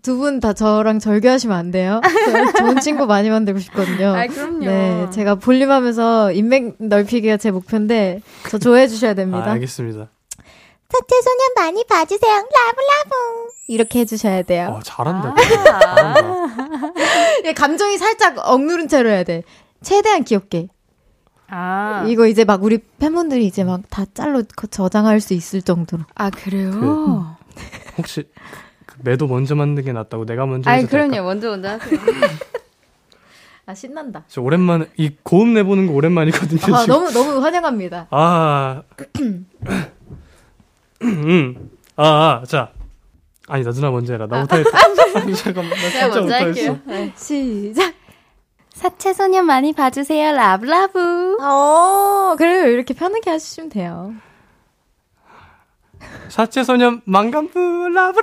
[0.02, 2.00] 두분 다 저랑 절교하시면 안 돼요?
[2.02, 4.14] 저 좋은 친구 많이 만들고 싶거든요.
[4.14, 4.64] 아, 그럼요.
[4.64, 9.44] 네, 제가 볼륨하면서 인맥 넓히기가 제 목표인데 저 좋아해 주셔야 됩니다.
[9.46, 10.08] 아, 알겠습니다.
[10.92, 12.32] 사태소년 많이 봐주세요.
[12.32, 14.76] 라브라브 이렇게 해주셔야 돼요.
[14.76, 15.34] 어, 잘한다.
[15.34, 16.54] 잘한다.
[17.44, 19.42] 예, 감정이 살짝 억누른 채로 해야 돼.
[19.82, 20.68] 최대한 귀엽게.
[21.48, 26.02] 아, 이거 이제 막 우리 팬분들이 이제 막 다 짤로 그 저장할 수 있을 정도로.
[26.14, 26.70] 아 그래요?
[26.70, 27.22] 그-
[27.98, 28.24] 혹시
[28.86, 30.88] 그 매도 먼저 만든 게 낫다고 내가 먼저 될까?
[30.88, 31.22] 그럼요.
[31.22, 31.98] 먼저 먼저 하세요.
[33.66, 34.24] 아 신난다.
[34.28, 36.74] 저 오랜만에 이 고음 내보는 거 오랜만이거든요.
[36.76, 36.86] 아 지금.
[36.94, 38.06] 너무 너무 환영합니다.
[38.10, 38.82] 아,
[41.02, 42.72] 음, 아, 아, 자,
[43.48, 44.26] 아니 나 누나 먼저 해라.
[44.26, 44.78] 나부터 했다.
[45.20, 46.72] 아니 잠깐만, 나 제가 진짜 먼저 할게요.
[46.72, 46.78] 못하겠어.
[46.86, 47.12] 네.
[47.16, 47.94] 시작.
[48.72, 50.32] 사채소년 많이 봐주세요.
[50.32, 51.36] 라브라브.
[51.42, 54.14] 어 그래요 이렇게 편하게 하시면 돼요.
[56.30, 58.20] 사채소년 많관부 라브라브.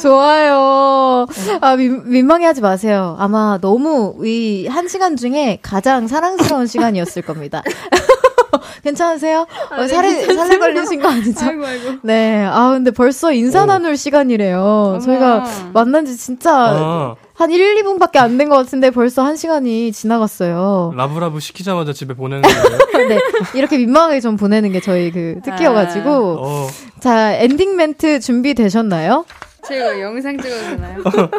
[0.00, 1.26] 좋아요.
[1.60, 3.16] 아, 민, 민망해하지 마세요.
[3.18, 7.62] 아마 너무 이 한 시간 중에 가장 사랑스러운 시간이었을 겁니다.
[8.82, 9.46] 괜찮으세요?
[9.76, 11.46] 어, 살에, 살에 걸리신 거 아니죠?
[11.46, 11.90] 아이고 아이고.
[12.02, 12.44] 네.
[12.46, 13.66] 아, 근데 벌써 인사 오.
[13.66, 15.00] 나눌 시간이래요.
[15.04, 19.92] 저희가 만난 지 진짜 아, 한 1, 2분밖에 안 된 것 같은데 벌써 한 시간이
[19.92, 20.92] 지나갔어요.
[20.96, 22.78] 라브라브 시키자마자 집에 보내는 거예요.
[23.08, 23.18] 네.
[23.54, 26.10] 이렇게 민망하게 좀 보내는 게 저희 그 특기여가지고.
[26.40, 26.66] 어,
[27.00, 29.24] 자, 엔딩 멘트 준비되셨나요?
[29.66, 31.02] 제가 영상 찍어도 되나요?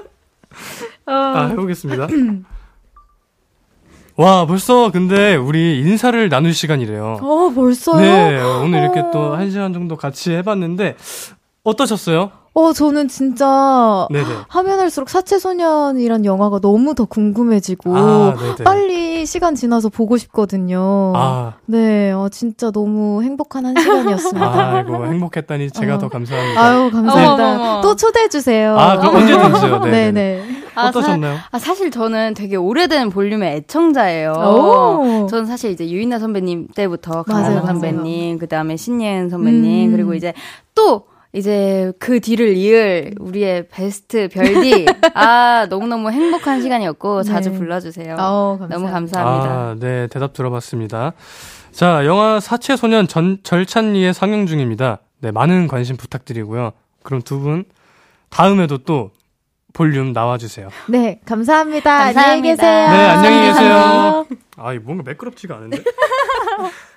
[1.06, 2.08] 아 해보겠습니다.
[4.18, 7.20] 와 벌써 근데 우리 인사를 나눌 시간이래요.
[7.22, 8.00] 어, 벌써요?
[8.00, 9.12] 네, 오늘 이렇게 어.
[9.12, 10.96] 또한 시간 정도 같이 해봤는데
[11.64, 12.32] 어떠셨어요?
[12.58, 14.26] 어, 저는 진짜 네네.
[14.48, 18.34] 하면 할수록 사채소년이란 영화가 너무 더 궁금해지고 아.
[18.64, 21.14] 빨리 시간 지나서 보고 싶거든요.
[21.16, 24.76] 아, 네, 어, 진짜 너무 행복한 한 시간이었습니다.
[24.76, 25.98] 아이고 행복했다니 제가 어.
[26.00, 26.60] 더 감사합니다.
[26.60, 27.34] 아유, 감사합니다.
[27.56, 27.82] 어머머머.
[27.82, 28.76] 또 초대해 주세요.
[28.76, 29.80] 아, 그럼 언제든지요.
[29.82, 30.12] 네.
[30.12, 30.44] 네네.
[30.74, 31.38] 아, 어떠셨나요?
[31.52, 34.32] 아, 사실 저는 되게 오래된 볼륨의 애청자예요.
[34.32, 35.28] 오.
[35.30, 37.64] 저는 사실 이제 유인나 선배님 때부터 맞아요.
[37.68, 39.92] 선배님, 그 다음에 신예은 선배님, 음.
[39.92, 40.34] 그리고 이제
[40.74, 41.04] 또
[41.38, 44.86] 이제 그 뒤를 이을 우리의 베스트 별디.
[45.14, 47.58] 아, 너무너무 행복한 시간이었고 자주 네.
[47.58, 48.16] 불러주세요.
[48.20, 48.76] 어, 감사합니다.
[48.76, 49.50] 너무 감사합니다.
[49.54, 51.14] 아, 네, 대답 들어봤습니다.
[51.72, 55.00] 자, 영화 사채소년 전, 절찬리에 상영 중입니다.
[55.22, 56.72] 네, 많은 관심 부탁드리고요.
[57.04, 57.66] 그럼 두 분
[58.30, 59.12] 다음에도 또
[59.74, 60.70] 볼륨 나와주세요.
[60.88, 62.06] 네, 감사합니다.
[62.06, 62.22] 감사합니다.
[62.22, 62.90] 안녕히 계세요.
[62.90, 63.48] 네, 안녕히.
[63.48, 64.26] 계세요.
[64.58, 65.84] 아, 이 뭔가 매끄럽지가 않은데?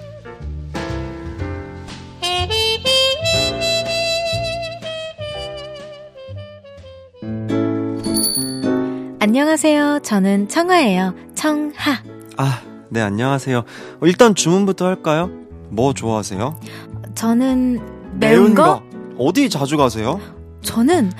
[9.31, 9.99] 안녕하세요.
[10.03, 11.13] 저는 청하예요.
[11.35, 12.03] 청하.
[12.35, 13.59] 아, 네, 안녕하세요.
[13.59, 15.29] 어, 일단 주문부터 할까요?
[15.69, 16.59] 뭐 좋아하세요?
[17.15, 17.79] 저는
[18.19, 18.83] 매운, 거?
[19.17, 20.19] 어디 자주 가세요?
[20.63, 21.13] 저는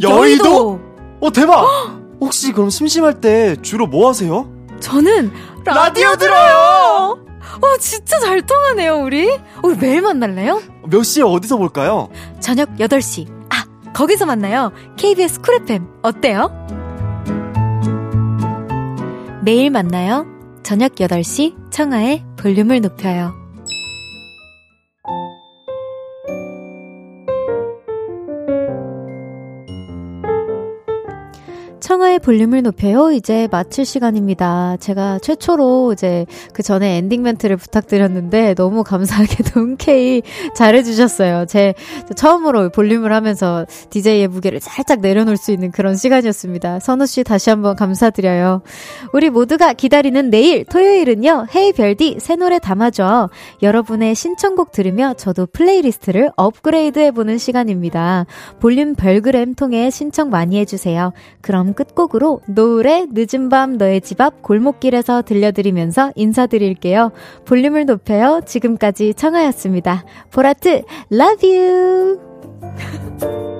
[0.00, 0.16] 여의도?
[0.16, 0.80] 여의도?
[1.20, 1.66] 어, 대박!
[2.20, 4.48] 혹시 그럼 심심할 때 주로 뭐 하세요?
[4.78, 5.32] 저는
[5.64, 7.18] 라디오, 라디오 들어요!
[7.40, 9.28] 어, 진짜 잘 통하네요, 우리.
[9.64, 10.62] 우리 매일 만날래요?
[10.84, 12.10] 몇 시에 어디서 볼까요?
[12.38, 13.26] 저녁 8시.
[13.50, 14.70] 아, 거기서 만나요.
[14.96, 15.88] KBS 쿨 FM.
[16.02, 16.66] 어때요?
[19.46, 20.26] 매일 만나요.
[20.64, 23.45] 저녁 8시 청하의 볼륨을 높여요.
[31.86, 33.12] 청하의 볼륨을 높여요.
[33.12, 34.76] 이제 마칠 시간입니다.
[34.80, 40.22] 제가 최초로 이제 그 전에 엔딩 멘트를 부탁드렸는데 너무 감사하게도 흔쾌히
[40.56, 41.46] 잘해주셨어요.
[41.46, 41.74] 제
[42.16, 46.80] 처음으로 볼륨을 하면서 DJ의 무게를 살짝 내려놓을 수 있는 그런 시간이었습니다.
[46.80, 48.62] 선우 씨 다시 한번 감사드려요.
[49.12, 51.46] 우리 모두가 기다리는 내일 토요일은요.
[51.54, 53.30] 헤이 별디 새 노래 담아줘.
[53.62, 58.26] 여러분의 신청곡 들으며 저도 플레이리스트를 업그레이드 해보는 시간입니다.
[58.58, 61.12] 볼륨 별그램 통해 신청 많이 해주세요.
[61.40, 67.12] 그럼 끝곡으로 노을의 늦은 밤 너의 집 앞 골목길에서 들려드리면서 인사드릴게요.
[67.44, 68.40] 볼륨을 높여요.
[68.44, 70.04] 지금까지 청하였습니다.
[70.32, 72.18] 보라트, love you!